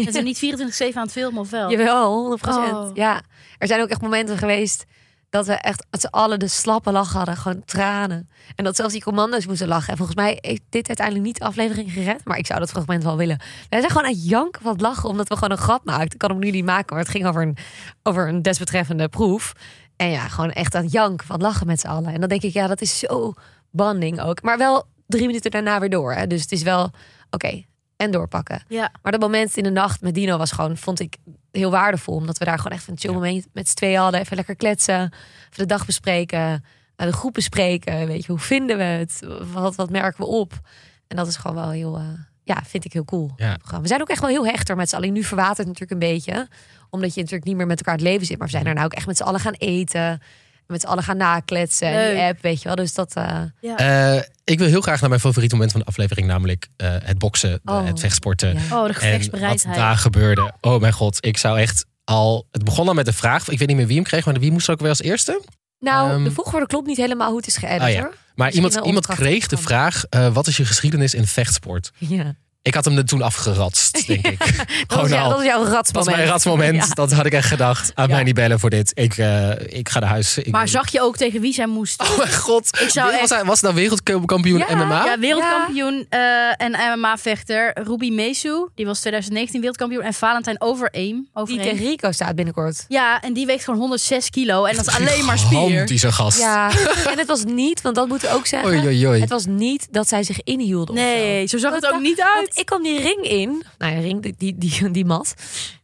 [0.04, 1.70] Het is niet 24-7 aan het filmen, of wel?
[1.70, 2.72] Jawel, 100%.
[2.72, 2.90] Oh.
[2.94, 3.22] Ja,
[3.58, 4.84] er zijn ook echt momenten geweest
[5.32, 7.36] dat we echt met z'n allen de slappe lach hadden.
[7.36, 8.28] Gewoon tranen.
[8.54, 9.90] En dat zelfs die commando's moesten lachen.
[9.90, 12.24] En volgens mij heeft dit uiteindelijk niet de aflevering gered.
[12.24, 13.38] Maar ik zou dat fragment wel willen.
[13.68, 15.08] Wij zijn gewoon aan het janken van het lachen.
[15.08, 16.12] Omdat we gewoon een grap maakten.
[16.12, 16.94] Ik kan hem nu niet maken.
[16.94, 17.56] Maar het ging over een,
[18.02, 19.52] over een desbetreffende proef.
[19.96, 22.12] En ja, gewoon echt aan het janken van het lachen met z'n allen.
[22.12, 23.34] En dan denk ik, ja, dat is zo
[23.70, 24.42] banding ook.
[24.42, 26.14] Maar wel drie minuten daarna weer door.
[26.14, 26.26] Hè?
[26.26, 26.90] Dus het is wel,
[27.30, 27.64] oké,
[27.96, 28.62] en doorpakken.
[28.68, 28.92] Ja.
[29.02, 31.16] Maar dat moment in de nacht met Dino was gewoon, vond ik
[31.52, 32.14] heel waardevol.
[32.14, 34.20] Omdat we daar gewoon echt een chill moment met z'n tweeën hadden.
[34.20, 35.00] Even lekker kletsen.
[35.00, 35.12] Even
[35.56, 36.64] de dag bespreken.
[36.96, 38.06] eh, De groep bespreken.
[38.06, 39.20] Weet je, hoe vinden we het?
[39.52, 40.60] Wat, wat merken we op?
[41.08, 42.04] En dat is gewoon wel heel, eh,
[42.44, 43.30] ja, vind ik heel cool.
[43.36, 43.58] Ja.
[43.80, 45.12] We zijn ook echt wel heel hechter met z'n allen.
[45.12, 46.48] Nu verwatert het natuurlijk een beetje.
[46.90, 48.38] Omdat je natuurlijk niet meer met elkaar het leven zit.
[48.38, 50.20] Maar we zijn er nou ook echt met z'n allen gaan eten.
[50.66, 51.88] Met z'n allen gaan nakletsen.
[51.88, 52.74] En die app, weet je wel.
[52.76, 53.14] Dus dat...
[53.14, 53.76] eh, Ja.
[54.16, 57.18] Eh, ik wil heel graag naar mijn favoriete moment van de aflevering, namelijk eh, het
[57.18, 58.48] boksen, de- Oh, het vechtsporten.
[58.54, 58.54] ja.
[58.54, 59.74] Oh, de En wat gevechtsbereidheid.
[59.76, 60.52] daar gebeurde.
[60.60, 62.46] Oh mijn god, ik zou echt al.
[62.50, 63.48] Het begon al met de vraag.
[63.48, 65.42] Ik weet niet meer wie hem kreeg, maar wie moest er ook weer als eerste?
[65.78, 68.00] Nou, Ehm, de volgorde klopt niet helemaal hoe het is geëdit Ah, ja.
[68.00, 68.14] hoor.
[68.34, 71.90] Maar Misschien iemand, iemand kreeg de vraag: eh, wat is je geschiedenis in vechtsport?
[71.98, 72.34] Ja.
[72.64, 74.38] Ik had hem er toen afgeratst, denk ik.
[74.38, 74.48] Dat,
[74.86, 75.28] Gewoon was, jou- al.
[75.28, 76.16] dat was jouw Dat was ratsmoment.
[76.16, 76.74] mijn ratsmoment.
[76.76, 76.94] Ja.
[76.94, 77.90] Dat had ik echt gedacht.
[77.94, 78.14] Aan Ja.
[78.14, 78.90] mij niet bellen voor dit.
[78.94, 80.38] Ik, eh, ik ga naar huis.
[80.38, 82.00] Ik, Maar zag je ook tegen wie zij moest?
[82.02, 82.80] Oh mijn god.
[82.80, 85.04] Ik zou was, echt- hij, was het nou wereldkampioen Ja, MMA?
[85.04, 86.20] Ja, wereldkampioen eh,
[86.56, 88.68] en MMA-vechter Ruby Mesu.
[88.74, 90.02] Die was 2019 wereldkampioen.
[90.02, 91.16] En Valentijn Overaim.
[91.16, 91.62] Die Overeem.
[91.62, 92.84] tegen Rico staat binnenkort.
[92.88, 94.64] Ja, en die weegt gewoon 106 kilo.
[94.64, 95.68] En dat is alleen maar spier.
[95.68, 96.38] Gigantische gast.
[96.38, 96.70] Ja,
[97.12, 98.68] en het was niet, want dat moeten we ook zeggen.
[98.70, 99.20] Oei, oei, oei.
[99.20, 100.94] Het was niet dat zij zich inhielden.
[100.94, 102.50] of Nee, zo zag het ook niet Want uit.
[102.54, 103.62] Ik kwam die ring in.
[103.78, 105.34] Nou ja, ring, die, die, die, die mat.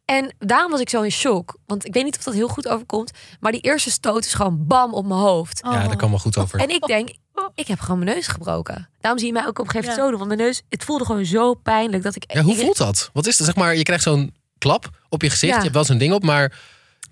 [0.05, 1.57] En daarom was ik zo in shock.
[1.67, 3.11] Want ik weet niet of dat heel goed overkomt.
[3.41, 5.61] Maar die eerste stoot is gewoon bam op mijn hoofd.
[5.65, 6.61] Ja, daar kwam wel goed over.
[6.61, 7.09] En ik denk,
[7.55, 8.89] ik heb gewoon mijn neus gebroken.
[9.01, 10.05] Daarom zie je mij ook op een gegeven moment Ja.
[10.05, 10.19] zo doen.
[10.19, 12.33] Want mijn neus, het voelde gewoon zo pijnlijk dat ik...
[12.33, 13.11] Ja, hoe ik- voelt dat?
[13.13, 13.47] Wat is het?
[13.47, 15.51] Zeg maar, je krijgt zo'n klap op je gezicht.
[15.53, 15.57] Ja.
[15.57, 16.59] Je hebt wel zo'n ding op, maar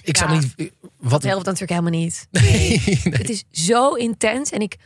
[0.03, 0.55] ik zou niet...
[0.97, 1.11] Wat?
[1.11, 2.27] Dat helpt natuurlijk helemaal niet.
[2.31, 3.15] Nee, nee.
[3.15, 4.51] Het is zo intens.
[4.51, 4.77] En ik,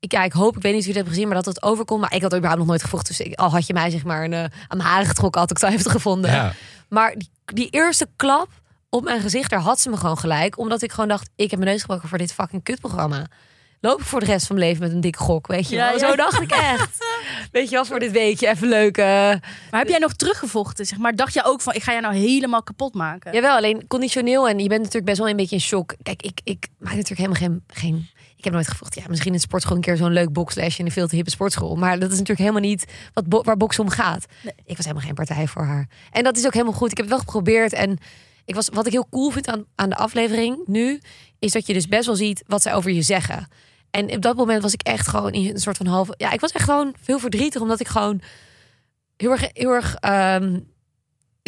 [0.00, 1.62] ik, ja, ik hoop, ik weet niet of jullie het hebben gezien, maar dat het
[1.62, 2.00] overkomt.
[2.00, 3.16] Maar ik had überhaupt nog nooit gevochten.
[3.16, 5.50] Dus ik- al had je mij zeg maar een, eh, aan mijn haren getrokken, had
[5.50, 6.30] ik het al even gevonden.
[6.30, 6.52] Ja.
[6.88, 8.48] Maar die, die eerste klap
[8.88, 10.58] op mijn gezicht, daar had ze me gewoon gelijk.
[10.58, 13.26] Omdat ik gewoon dacht, ik heb mijn neus gebroken voor dit fucking kutprogramma.
[13.80, 15.84] loop ik voor de rest van mijn leven met een dikke gok, weet je Ja,
[15.90, 15.98] wel.
[16.00, 16.08] ja.
[16.10, 16.90] Zo dacht ik echt.
[17.52, 18.96] weet je wel, voor dit weekje even leuk.
[18.96, 19.04] eh.
[19.70, 20.86] Maar heb jij nog teruggevochten?
[20.86, 23.32] Zeg maar, dacht je ook van, ik ga jou nou helemaal kapot maken?
[23.32, 25.94] Jawel, alleen conditioneel en je bent natuurlijk best wel een beetje in shock.
[26.02, 27.64] Kijk, ik, ik maak natuurlijk helemaal geen...
[27.66, 28.08] geen
[28.40, 29.02] ik heb nooit gevochten.
[29.02, 31.30] Ja, misschien in de sportschool een keer zo'n leuk bokslesje in een veel te hippe
[31.30, 31.76] sportschool.
[31.76, 34.26] Maar dat is natuurlijk helemaal niet wat bo- waar boksen om gaat.
[34.42, 34.52] Nee.
[34.64, 35.88] Ik was helemaal geen partij voor haar.
[36.10, 36.90] En dat is ook helemaal goed.
[36.90, 37.72] Ik heb het wel geprobeerd.
[37.72, 37.98] En
[38.44, 41.00] ik was, wat ik heel cool vind aan, aan de aflevering nu,
[41.38, 43.48] is dat je dus best wel ziet wat zij over je zeggen.
[43.90, 46.14] En op dat moment was ik echt gewoon in een soort van halve.
[46.16, 48.20] Ja, ik was echt gewoon veel verdrietig, omdat ik gewoon
[49.16, 49.94] heel erg, heel erg.
[49.94, 50.58] ehm,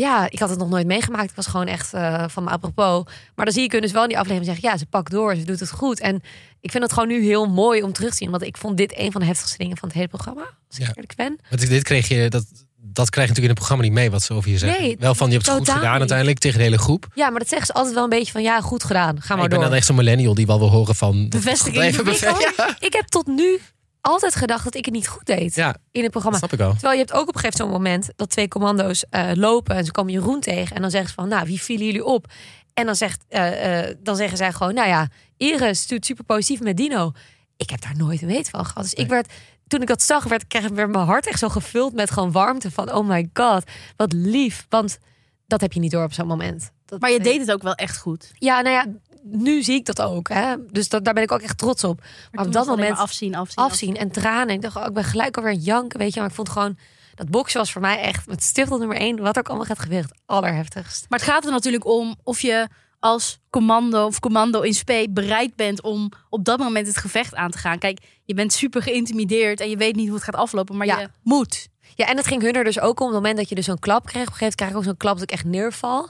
[0.03, 1.31] ja, ik had het nog nooit meegemaakt.
[1.31, 3.05] Ik was gewoon echt eh, van me apropos.
[3.35, 5.35] Maar dan zie ik hun dus wel in die aflevering zeggen: ja, ze pakt door,
[5.37, 6.01] ze doet het goed.
[6.01, 6.23] En
[6.61, 8.99] ik vind het gewoon nu heel mooi om terug te zien, want ik vond dit
[8.99, 10.41] een van de heftigste dingen van het hele programma.
[10.43, 10.89] Als ik Ja.
[10.89, 11.39] eerlijk ben.
[11.49, 12.45] Want dit kreeg je, dat,
[12.77, 14.83] dat krijg je natuurlijk in het programma niet mee wat ze over je zeggen.
[14.83, 15.99] Nee, Wel van je hebt het goed gedaan niet.
[15.99, 17.07] uiteindelijk tegen de hele groep.
[17.15, 19.45] Ja, maar dat zeggen ze altijd wel een beetje van: ja, goed gedaan, ga maar
[19.45, 19.69] ik ben door.
[19.69, 21.29] dan echt zo'n millennial die wel wil horen van.
[21.29, 21.83] Bevestiging.
[21.83, 22.75] Even Ik, ook.
[22.79, 23.61] ik heb tot nu
[24.03, 26.39] altijd gedacht dat ik het niet goed deed Ja, in het dat programma.
[26.39, 26.73] snap ik al.
[26.73, 29.91] Terwijl je hebt ook op een gegeven moment dat twee commando's eh, lopen en ze
[29.91, 30.77] komen Jeroen tegen.
[30.77, 32.27] En dan zeggen ze van, nou, wie vielen jullie op?
[32.75, 36.61] En dan, zegt, eh, eh, dan zeggen zij gewoon, nou ja, Iris stuurt super positief
[36.61, 37.13] met Dino.
[37.57, 38.83] Ik heb daar nooit een weet van gehad.
[38.83, 39.33] Dus ik werd,
[39.67, 42.71] toen ik dat zag, werd, kreeg, werd mijn hart echt zo gevuld met gewoon warmte
[42.71, 43.65] van, oh my god,
[43.97, 44.67] wat lief.
[44.69, 44.99] Want
[45.47, 46.71] dat heb je niet door op zo'n moment.
[46.85, 48.31] Dat, Maar je deed het ook wel echt goed.
[48.35, 48.87] Ja, nou ja,
[49.23, 50.29] nu zie ik dat ook.
[50.29, 50.55] Hè?
[50.71, 52.03] Dus dat, daar ben ik ook echt trots op.
[52.33, 54.55] Maar, op dat moment afzien, afzien, afzien en tranen.
[54.55, 56.21] Ik dacht, oh, ik ben gelijk alweer janken, weet je.
[56.21, 56.77] Maar ik vond gewoon,
[57.15, 59.21] dat boksen was voor mij echt met stift op nummer één.
[59.23, 61.07] Wat ook allemaal gaat gebeuren, het allerheftigst.
[61.09, 65.57] Maar het gaat er natuurlijk om of je als commando of commando in spe bereid
[65.57, 67.79] bent om op dat moment het gevecht aan te gaan.
[67.79, 71.01] Kijk, je bent super geïntimideerd en je weet niet hoe het gaat aflopen, maar Ja.
[71.01, 71.69] je moet.
[71.95, 73.07] Ja, en het ging hun er dus ook om.
[73.07, 74.77] Op het moment dat je dus zo'n klap kreeg, op een gegeven moment krijg ik
[74.77, 76.09] ook zo'n klap dat ik echt neerval.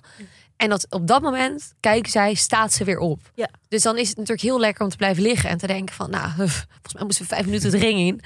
[0.62, 3.20] En dat op dat moment, kijken zij, staat ze weer op.
[3.35, 3.48] Ja.
[3.68, 6.11] Dus dan is het natuurlijk heel lekker om te blijven liggen en te denken van,
[6.11, 8.20] nou, volgens mij moesten we vijf minuten de ring in.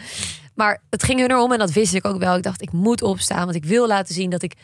[0.54, 2.36] Maar het ging hun erom en dat wist ik ook wel.
[2.36, 4.54] Ik dacht, ik moet opstaan, want ik wil laten zien dat ik,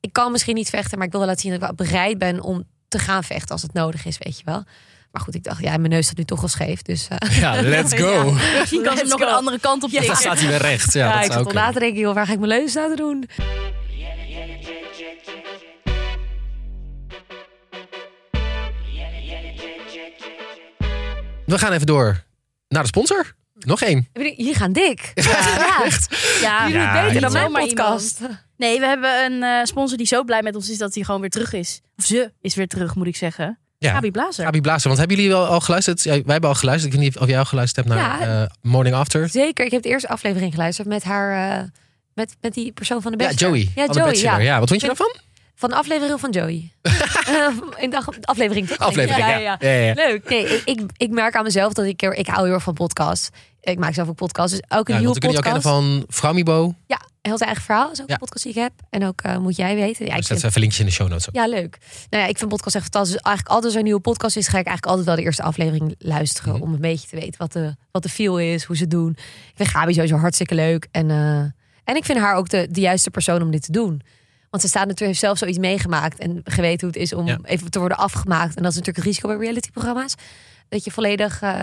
[0.00, 2.18] ik kan misschien niet vechten, maar ik wil wel laten zien dat ik wel bereid
[2.18, 4.64] ben om te gaan vechten als het nodig is, weet je wel.
[5.12, 6.82] Maar goed, ik dacht, ja, mijn neus staat nu toch wel scheef.
[6.82, 8.32] Dus uh, Ja, let's go.
[8.58, 9.26] Misschien kan ze nog go.
[9.26, 10.06] een andere kant op Ja.
[10.06, 10.92] Dan staat hij weer recht.
[10.92, 12.82] Ja, ja, dat ik zou zat al te denken, joh, waar ga ik mijn leuzen
[12.82, 13.28] laten doen?
[21.52, 22.24] We gaan even door
[22.68, 23.34] naar de sponsor.
[23.58, 24.08] Nog één.
[24.12, 25.12] Jullie gaan dik.
[25.14, 25.88] Ja, ja.
[26.40, 28.20] Ja, Jullie Ja, beter dan mijn podcast.
[28.56, 31.20] Nee, we hebben een eh, sponsor die zo blij met ons is dat hij gewoon
[31.20, 31.80] weer terug is.
[31.96, 33.58] Of ze is weer terug, moet ik zeggen.
[33.78, 33.92] Ja.
[33.92, 34.44] Gabi Blazer.
[34.44, 36.02] Gabi Blazer, want hebben jullie wel al geluisterd?
[36.02, 36.92] Ja, wij hebben al geluisterd.
[36.92, 38.42] Ik weet niet of jij al geluisterd hebt naar Ja.
[38.42, 39.28] eh, Morning After.
[39.28, 41.64] Zeker, ik heb de eerste aflevering geluisterd met haar, eh,
[42.14, 43.56] met, met die persoon van de Ja, Bachelor.
[43.56, 43.72] Joey.
[43.74, 44.38] Ja, van de Joey, ja.
[44.38, 45.14] Ja, wat vond je daarvan?
[45.62, 46.70] Van de aflevering van Joey.
[47.26, 47.46] Eh,
[47.76, 48.78] in de af- aflevering toch?
[48.78, 49.38] Aflevering, ja.
[49.38, 49.92] Ja, ja, ja.
[49.94, 50.28] Leuk.
[50.28, 53.28] Nee, ik, ik, ik merk aan mezelf dat ik, ik hou heel erg van podcasts.
[53.60, 55.74] Ik maak zelf ook podcasts, dus elke Ja, nieuwe we kunnen je ook podcast.
[55.74, 56.74] kennen van Framibo.
[56.86, 58.72] Ja, heel zijn eigen verhaal is ook een podcast die ik heb.
[58.90, 60.06] En ook eh, moet jij weten.
[60.06, 61.28] Ja, ik zet vind, even linkjes in de show notes.
[61.32, 61.78] ja, leuk.
[62.10, 63.12] Nou ja, ik vind podcast echt fantastisch.
[63.12, 65.22] Dus eigenlijk altijd als er een nieuwe podcast is, ga ik eigenlijk altijd wel de
[65.22, 66.52] eerste aflevering luisteren.
[66.54, 66.62] Mhm.
[66.62, 69.10] Om een beetje te weten wat de, wat de feel is, hoe ze doen.
[69.10, 70.88] Ik vind Gabi sowieso hartstikke leuk.
[70.90, 71.38] En, eh,
[71.84, 74.02] en ik vind haar ook de, de juiste persoon om dit te doen.
[74.52, 77.38] Want ze staat natuurlijk heeft zelf zoiets meegemaakt en geweten hoe het is om Ja.
[77.42, 78.56] even te worden afgemaakt.
[78.56, 80.14] En dat is natuurlijk het risico bij realityprogramma's.
[80.68, 81.60] Dat je volledig eh,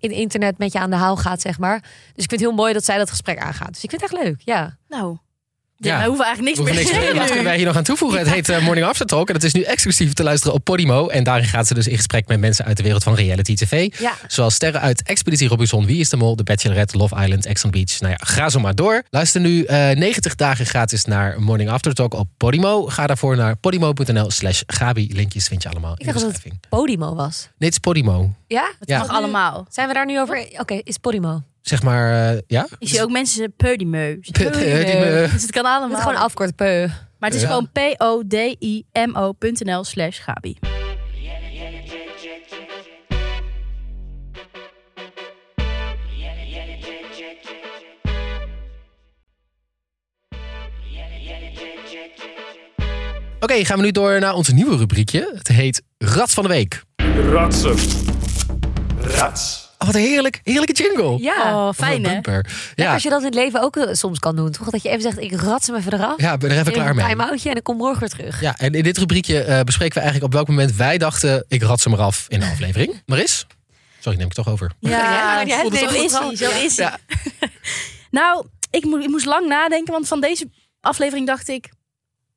[0.00, 1.80] in internet met je aan de haal gaat, zeg maar.
[1.80, 3.72] Dus ik vind het heel mooi dat zij dat gesprek aangaat.
[3.72, 4.76] Dus ik vind het echt leuk, ja.
[4.88, 5.16] Nou,
[5.78, 5.92] Ja.
[5.92, 6.00] ja.
[6.02, 7.02] we hoeven eigenlijk niks hoeven meer te meer.
[7.02, 8.18] Wat zeggen kunnen wij hier nog aan toevoegen?
[8.18, 9.28] Het heet eh, Morning After Talk.
[9.28, 11.08] En het is nu exclusief te luisteren op Podimo.
[11.08, 13.98] En daarin gaat ze dus in gesprek met mensen uit de wereld van reality tv.
[13.98, 14.12] Ja.
[14.26, 17.70] Zoals sterren uit Expeditie Robinson, Wie is de Mol, The Bachelorette, Love Island, Ex on
[17.70, 18.00] Beach.
[18.00, 19.02] Nou ja, ga zo maar door.
[19.10, 22.86] Luister nu eh 90 dagen gratis naar Morning After Talk op Podimo.
[22.86, 25.10] Ga daarvoor naar podimo.nl slash Gabi.
[25.12, 26.68] Linkjes vind je allemaal in de dacht dat het-.
[26.68, 27.42] Podimo was.
[27.42, 28.34] Nee, het is Podimo.
[28.46, 28.72] Ja?
[28.80, 28.98] Ja.
[28.98, 29.66] Mag allemaal.
[29.70, 30.46] Zijn we daar nu over?
[30.58, 31.42] Oké, is Podimo.
[31.68, 32.66] Zeg maar, eh, ja?
[32.78, 34.14] Ik zie ook mensen Podimo.
[34.42, 34.60] Podimo.
[35.32, 35.96] Dus het kan Het allemaal.
[35.96, 36.86] is gewoon afkort peu.
[37.18, 37.46] Maar het is Ja.
[37.48, 38.64] gewoon p-o-d-i-m-o.nl
[39.84, 40.56] slash Gabi.
[53.40, 55.32] Oké, gaan we nu door naar ons nieuwe rubriekje.
[55.34, 56.82] Het heet Rats van de Week.
[57.30, 57.74] Ratsen.
[59.00, 59.65] Rats.
[59.78, 61.18] Oh, wat een heerlijk, heerlijke jingle.
[61.22, 61.54] Ja.
[61.60, 62.18] Oh, een fijn hè?
[62.74, 64.50] Ja, als je dat in het leven ook eh, soms kan doen.
[64.50, 64.70] Toch?
[64.70, 66.20] Dat je even zegt, ik rats hem even eraf.
[66.20, 67.04] ja, ben er even klaar een mee.
[67.06, 68.40] time-outje en ik kom morgen weer terug.
[68.40, 71.44] Ja, en in dit rubriekje eh, bespreken we eigenlijk op welk moment wij dachten...
[71.48, 73.02] ik rats hem eraf in de aflevering.
[73.06, 73.46] Maris?
[74.00, 74.72] Sorry, neem ik toch over.
[74.80, 76.36] Ja, Ja, jij zo het is hij.
[76.36, 76.54] Zo Ja.
[76.64, 76.86] is hij.
[76.86, 76.98] Ja.
[78.10, 80.50] Nou, ik, mo- ik moest lang nadenken, want van deze
[80.80, 81.68] aflevering dacht ik...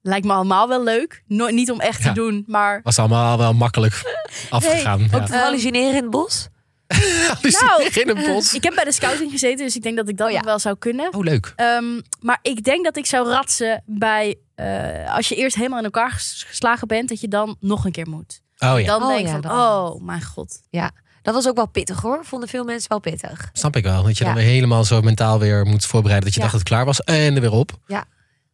[0.02, 1.24] Lijkt me allemaal wel leuk.
[1.28, 2.08] Nooit niet om echt Ja.
[2.08, 2.80] te doen, maar...
[2.84, 4.02] Was allemaal wel makkelijk
[4.50, 5.04] afgegaan.
[5.04, 5.18] ook ja.
[5.18, 6.48] Ook te hallucineren in het bos?
[7.62, 8.54] Nou, in een bos.
[8.60, 10.40] Ik heb bij de scouting gezeten, dus ik denk dat ik dat Oh ja.
[10.40, 11.14] nog wel zou kunnen.
[11.14, 11.54] Oh, leuk.
[11.56, 14.36] Ehm, maar ik denk dat ik zou ratsen bij...
[14.56, 17.92] eh, als je eerst helemaal in elkaar ges- geslagen bent, dat je dan nog een
[17.92, 18.42] keer moet.
[18.58, 20.62] Oh ja, Dan Oh denk ik ja, van, dat- oh mijn god.
[20.70, 22.20] Ja, dat was ook wel pittig hoor.
[22.26, 23.50] Vonden veel mensen wel pittig.
[23.54, 24.04] snap ik wel.
[24.04, 24.34] Dat je Ja.
[24.34, 26.26] dan weer helemaal zo mentaal weer moet voorbereiden.
[26.26, 26.50] Dat je Ja.
[26.50, 27.72] dacht dat het klaar was en er weer op.
[27.88, 28.06] Ja.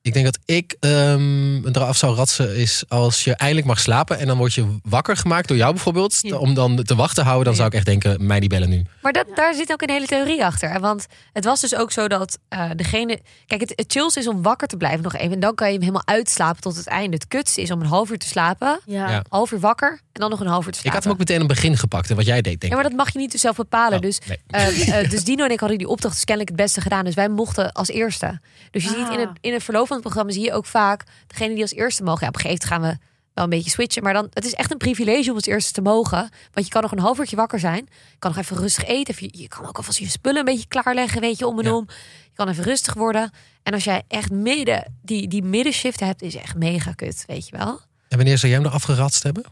[0.06, 4.20] Ik denk dat ik ehm eraf zou ratsen is als je eindelijk mag slapen.
[4.20, 6.18] En dan word je wakker gemaakt door jou bijvoorbeeld.
[6.22, 6.36] Ja.
[6.38, 7.44] Om dan te wachten houden.
[7.46, 7.60] Dan Ja.
[7.60, 8.84] zou ik echt denken, mij die bellen nu.
[9.02, 10.80] Maar dat, daar zit ook een hele theorie achter.
[10.80, 13.20] Want het was dus ook zo dat eh, degene...
[13.46, 15.32] Kijk, het, het chillste is om wakker te blijven nog even.
[15.32, 17.16] En dan kan je hem helemaal uitslapen tot het einde.
[17.16, 18.80] Het kutste is om een half uur te slapen.
[18.86, 19.10] Ja.
[19.10, 19.24] Ja.
[19.30, 20.94] Half uur wakker en dan nog een half uur te Ik slapen.
[20.94, 22.10] had hem ook meteen een begin gepakt.
[22.10, 22.74] En wat jij deed, denk Ja, ik.
[22.76, 23.98] maar dat mag je niet dus zelf bepalen.
[23.98, 24.40] Oh, dus, nee.
[24.48, 27.06] eh, eh, dus Dino en ik hadden die opdracht dus kennelijk het beste gedaan.
[27.06, 28.40] Dus wij mochten als eerste.
[28.72, 28.96] Dus je Ah.
[28.96, 31.62] ziet in het, in het verloop van het programma zie je ook vaak degene die
[31.62, 32.22] als eerste mogen.
[32.22, 34.04] Ja, op een gegeven moment gaan we wel een beetje switchen.
[34.04, 36.30] Maar dan, het is echt een privilege om als eerste te mogen.
[36.52, 37.88] Want je kan nog een half uurtje wakker zijn.
[38.12, 39.14] Je kan nog even rustig eten.
[39.14, 41.66] Of je, je kan ook alvast je spullen een beetje klaarleggen, weet je, om en
[41.66, 41.74] Ja.
[41.76, 41.86] om.
[42.24, 43.32] Je kan even rustig worden.
[43.64, 47.58] En als jij echt midden, die, die middenshift hebt, is echt mega kut, weet je
[47.58, 47.80] wel.
[48.10, 49.44] En wanneer zou jij hem nog afgeratst hebben?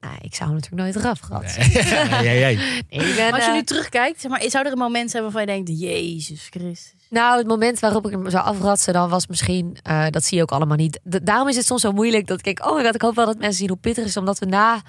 [0.00, 1.54] Nou, ik zou hem natuurlijk nooit eraf gehad.
[2.24, 2.58] ja, ja, ja.
[2.88, 5.40] Nee, Maar als je eh, nu terugkijkt, zeg maar, zou er een moment zijn waarvan
[5.40, 6.95] je denkt, Jezus Christus.
[7.10, 10.42] Nou, het moment waarop ik hem zou afratsen, dan was misschien, eh, dat zie je
[10.42, 11.00] ook allemaal niet.
[11.02, 13.14] Da- daarom is het soms zo moeilijk dat ik denk, oh my god, ik hoop
[13.14, 14.16] wel dat mensen zien hoe pittig het is.
[14.16, 14.80] Omdat we na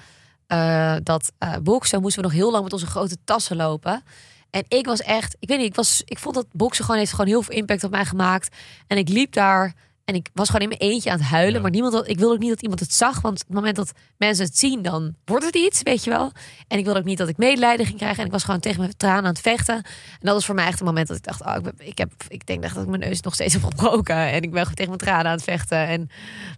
[0.46, 4.02] eh, dat eh boksen moesten we nog heel lang met onze grote tassen lopen.
[4.50, 7.10] En ik was echt, ik weet niet, ik, was, ik vond dat boksen gewoon heeft
[7.10, 8.56] gewoon heel veel impact op mij gemaakt.
[8.86, 9.74] En ik liep daar
[10.08, 11.54] en ik was gewoon in mijn eentje aan het huilen.
[11.54, 11.60] Ja.
[11.60, 13.20] Maar niemand, ik wilde ook niet dat iemand het zag.
[13.20, 16.32] Want op het moment dat mensen het zien, dan wordt het iets, weet je wel.
[16.68, 18.18] En ik wilde ook niet dat ik medelijden ging krijgen.
[18.18, 19.74] En ik was gewoon tegen mijn tranen aan het vechten.
[19.74, 19.84] En
[20.20, 22.10] dat was voor mij echt een moment dat ik dacht, oh, ik, ben- ik, heb,
[22.28, 24.16] ik denk echt dat ik mijn neus nog steeds heb gebroken.
[24.16, 25.86] En ik ben gewoon tegen mijn tranen aan het vechten.
[25.86, 26.10] En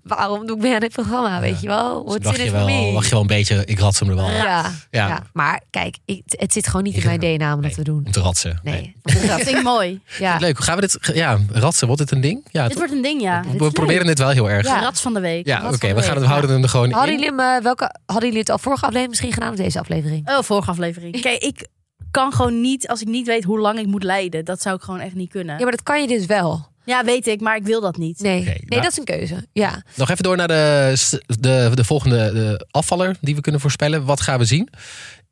[0.02, 2.04] waarom doe ik mee aan dit programma, weet je wel?
[2.04, 4.14] Dus dacht je it for wel, wacht je wel een beetje, ik rats hem er
[4.16, 4.30] wel.
[4.30, 5.06] Ja, Ja.
[5.08, 5.26] ja.
[5.32, 8.02] maar kijk, ik, het zit gewoon niet in mijn DNA om dat te doen.
[8.06, 8.60] Om te ratsen.
[8.62, 8.96] Nee.
[9.26, 10.00] Dat vind ik mooi.
[10.18, 10.36] Ja.
[10.36, 12.46] Leuk, gaan we dit, ja, ratsen, wordt dit een ding?
[12.50, 12.78] Ja, Dit toch?
[12.78, 13.39] wordt een ding, ja.
[13.42, 13.72] Dit we leuk.
[13.72, 14.66] proberen het wel heel erg.
[14.66, 14.74] Ja.
[14.74, 15.46] Ja, Rats van de week.
[15.46, 17.20] oké, van de we gaan het houden hem er gewoon Hadden in.
[17.20, 20.28] jullie, hem, eh, welke, hadden jullie het al vorige aflevering misschien gedaan of deze aflevering?
[20.30, 21.20] Oh, vorige aflevering.
[21.20, 21.66] Kijk, ik
[22.10, 24.82] kan gewoon niet, als ik niet weet hoe lang ik moet lijden, dat zou ik
[24.82, 25.56] gewoon echt niet kunnen.
[25.56, 26.68] Ja, maar dat kan je dus wel.
[26.84, 28.20] Ja, weet ik, maar ik wil dat niet.
[28.20, 28.82] Nee, Oké, nee nou.
[28.82, 29.46] dat is een keuze.
[29.52, 29.82] Ja.
[29.96, 30.94] Nog even door naar de,
[31.40, 34.04] de, de volgende de afvaller die we kunnen voorspellen.
[34.04, 34.68] Wat gaan we zien?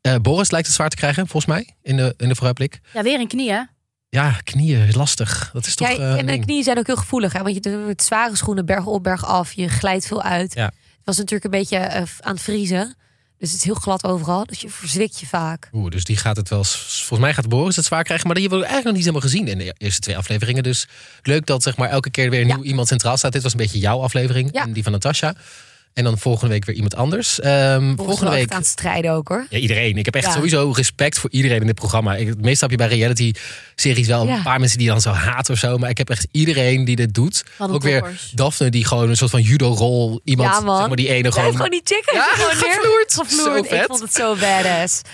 [0.01, 2.79] Eh, Boris lijkt het zwaar te krijgen, volgens mij, in de, in de vooruitblik.
[2.93, 3.61] Ja, weer een knie, hè?
[4.09, 5.49] Ja, knieën, lastig.
[5.53, 7.33] Dat is toch Ja, eh, en de knieën zijn ook heel gevoelig.
[7.33, 7.41] Hè?
[7.43, 9.51] Want je doet met zware schoenen berg op, berg af.
[9.53, 10.53] Je glijdt veel uit.
[10.53, 10.65] Ja.
[10.65, 12.95] Het was natuurlijk een beetje eh, aan het vriezen.
[13.37, 14.45] Dus het is heel glad overal.
[14.45, 15.69] Dus je verzwikt je vaak.
[15.73, 16.63] Oeh, dus die gaat het wel.
[16.63, 18.25] Volgens mij gaat Boris het zwaar krijgen.
[18.25, 20.63] Maar die hebben we eigenlijk nog niet helemaal gezien in de eerste twee afleveringen.
[20.63, 20.87] Dus
[21.21, 22.55] leuk dat zeg maar elke keer weer Ja.
[22.55, 23.31] nieuw iemand centraal staat.
[23.31, 24.49] Dit was een beetje jouw aflevering.
[24.51, 24.61] Ja.
[24.61, 25.33] En die van Natasha.
[25.93, 27.39] En dan volgende week weer iemand anders.
[27.39, 28.51] Ehm, Volgende volgende week.
[28.51, 29.45] aan het strijden ook hoor.
[29.49, 29.97] Ja, iedereen.
[29.97, 30.31] Ik heb echt Ja.
[30.31, 32.15] sowieso respect voor iedereen in dit programma.
[32.15, 34.35] Ik, meestal heb je bij reality-series wel Ja.
[34.35, 35.77] een paar mensen die dan zo haten of zo.
[35.77, 37.43] Maar ik heb echt iedereen die dit doet.
[37.57, 38.31] Wat Ook weer toppers.
[38.35, 40.21] Daphne, die gewoon een soort van judo-rol.
[40.23, 41.51] Iemand, Ja, zeg maar die ene gewoon.
[41.55, 43.13] gewoon die chick heeft Ja, ze gewoon gevloerd.
[43.13, 43.65] gevloerd.
[43.65, 43.79] Zo vet.
[43.81, 45.01] Ik vond het zo badass.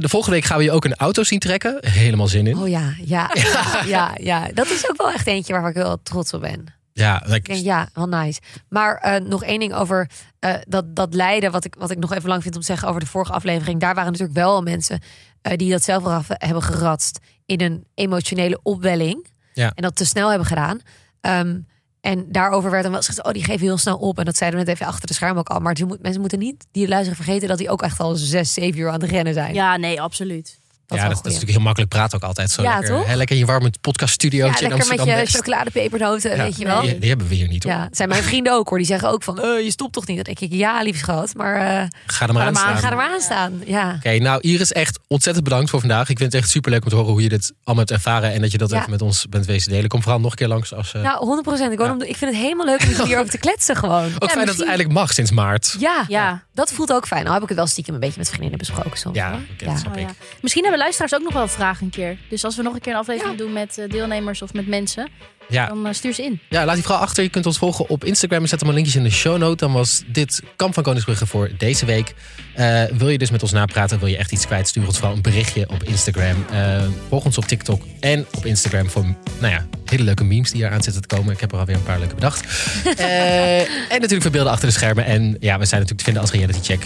[0.00, 1.78] de volgende week gaan we je ook een auto zien trekken.
[1.80, 2.58] Helemaal zin in.
[2.58, 4.48] Oh ja, ja, ja, ja, ja.
[4.54, 6.64] Dat is ook wel echt eentje waar ik wel trots op ben.
[6.92, 8.40] Ja, Ik denk, ja, wel nice.
[8.68, 12.12] Maar eh, nog één ding over eh, dat, dat lijden, wat ik, wat ik nog
[12.12, 13.80] even lang vind om te zeggen over de vorige aflevering.
[13.80, 15.00] Daar waren natuurlijk wel mensen
[15.42, 19.26] eh, die dat zelf eraf hebben geratst in een emotionele opwelling.
[19.52, 19.72] Ja.
[19.74, 20.80] En dat te snel hebben gedaan.
[21.20, 21.58] Ehm,
[22.00, 24.18] en daarover werd dan wel eens gezegd, oh, die geven heel snel op.
[24.18, 25.60] En dat zeiden we net even achter de schermen ook al.
[25.60, 28.52] Maar die moet, mensen moeten niet, die luisteren, vergeten dat die ook echt al zes,
[28.52, 29.54] zeven uur aan het rennen zijn.
[29.54, 30.60] Ja, nee, absoluut.
[30.92, 32.62] Dat ja, is dat, dat is natuurlijk heel makkelijk praten ook altijd zo.
[32.62, 33.06] Ja, lekker, toch?
[33.06, 36.80] hè, lekker in je warme podcaststudiootje Ja, lekker met je chocoladepepernoten, Ja, weet je wel.
[36.80, 37.72] Die, die hebben we hier niet hoor.
[37.72, 38.78] Ja, het zijn mijn vrienden ook hoor.
[38.78, 40.16] Die zeggen ook van, eh, je stopt toch niet?
[40.16, 41.34] Dan denk ik, ja, lief schat.
[41.34, 42.76] Maar eh, Ga er maar aan staan.
[42.78, 43.62] ga er maar aan staan.
[43.66, 43.94] Ja.
[43.96, 46.08] Oké, nou Iris, echt ontzettend bedankt voor vandaag.
[46.08, 48.32] Ik vind het echt superleuk om te horen hoe je dit allemaal hebt ervaren.
[48.32, 48.78] En dat je dat Ja.
[48.78, 49.88] even met ons bent wezen delen.
[49.88, 50.74] Kom vooral nog een keer langs.
[50.74, 51.72] Als, eh, Nou, 100 procent.
[51.72, 54.04] Ik, hem- ik vind het helemaal leuk om hierover te kletsen gewoon.
[54.18, 55.76] ook fijn dat het eigenlijk mag sinds maart.
[55.78, 56.42] Ja, Ja.
[56.54, 57.26] dat voelt ook fijn.
[57.26, 59.16] Al heb ik het wel stiekem een beetje met vriendinnen besproken soms.
[59.16, 60.08] Ja, dat snap Oh, ik.
[60.40, 62.16] Misschien hebben luisteraars ook nog wel vragen een keer.
[62.28, 65.08] Dus als we nog een keer een aflevering doen met eh, deelnemers of met mensen,
[65.48, 66.40] Ja, dan eh, stuur ze in.
[66.48, 67.22] ja, laat die vooral achter.
[67.22, 68.40] Je kunt ons volgen op Instagram.
[68.42, 69.56] We zetten maar linkjes in de show note.
[69.56, 72.14] Dan was dit Kamp van Koningsbrugge voor deze week.
[72.54, 73.98] Eh, wil je dus met ons napraten?
[73.98, 74.68] Wil je echt iets kwijt?
[74.68, 76.44] Stuur ons vooral een berichtje op Instagram.
[76.50, 79.02] Eh, volg ons op TikTok en op Instagram voor
[79.38, 81.32] nou ja, hele leuke memes die eraan zitten te komen.
[81.32, 82.44] Ik heb er alweer een paar leuke bedacht.
[82.96, 83.66] Eh, en
[84.00, 85.04] natuurlijk voor beelden achter de schermen.
[85.04, 86.82] En ja, we zijn natuurlijk te vinden als reality check,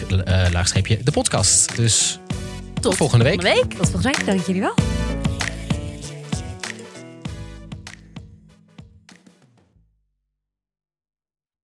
[0.52, 1.76] laagstreepje, de podcast.
[1.76, 2.18] Dus
[2.86, 3.40] tot volgende week.
[3.40, 3.78] Volgende week.
[3.78, 4.26] Tot volgende week.
[4.26, 4.74] Dank jullie wel.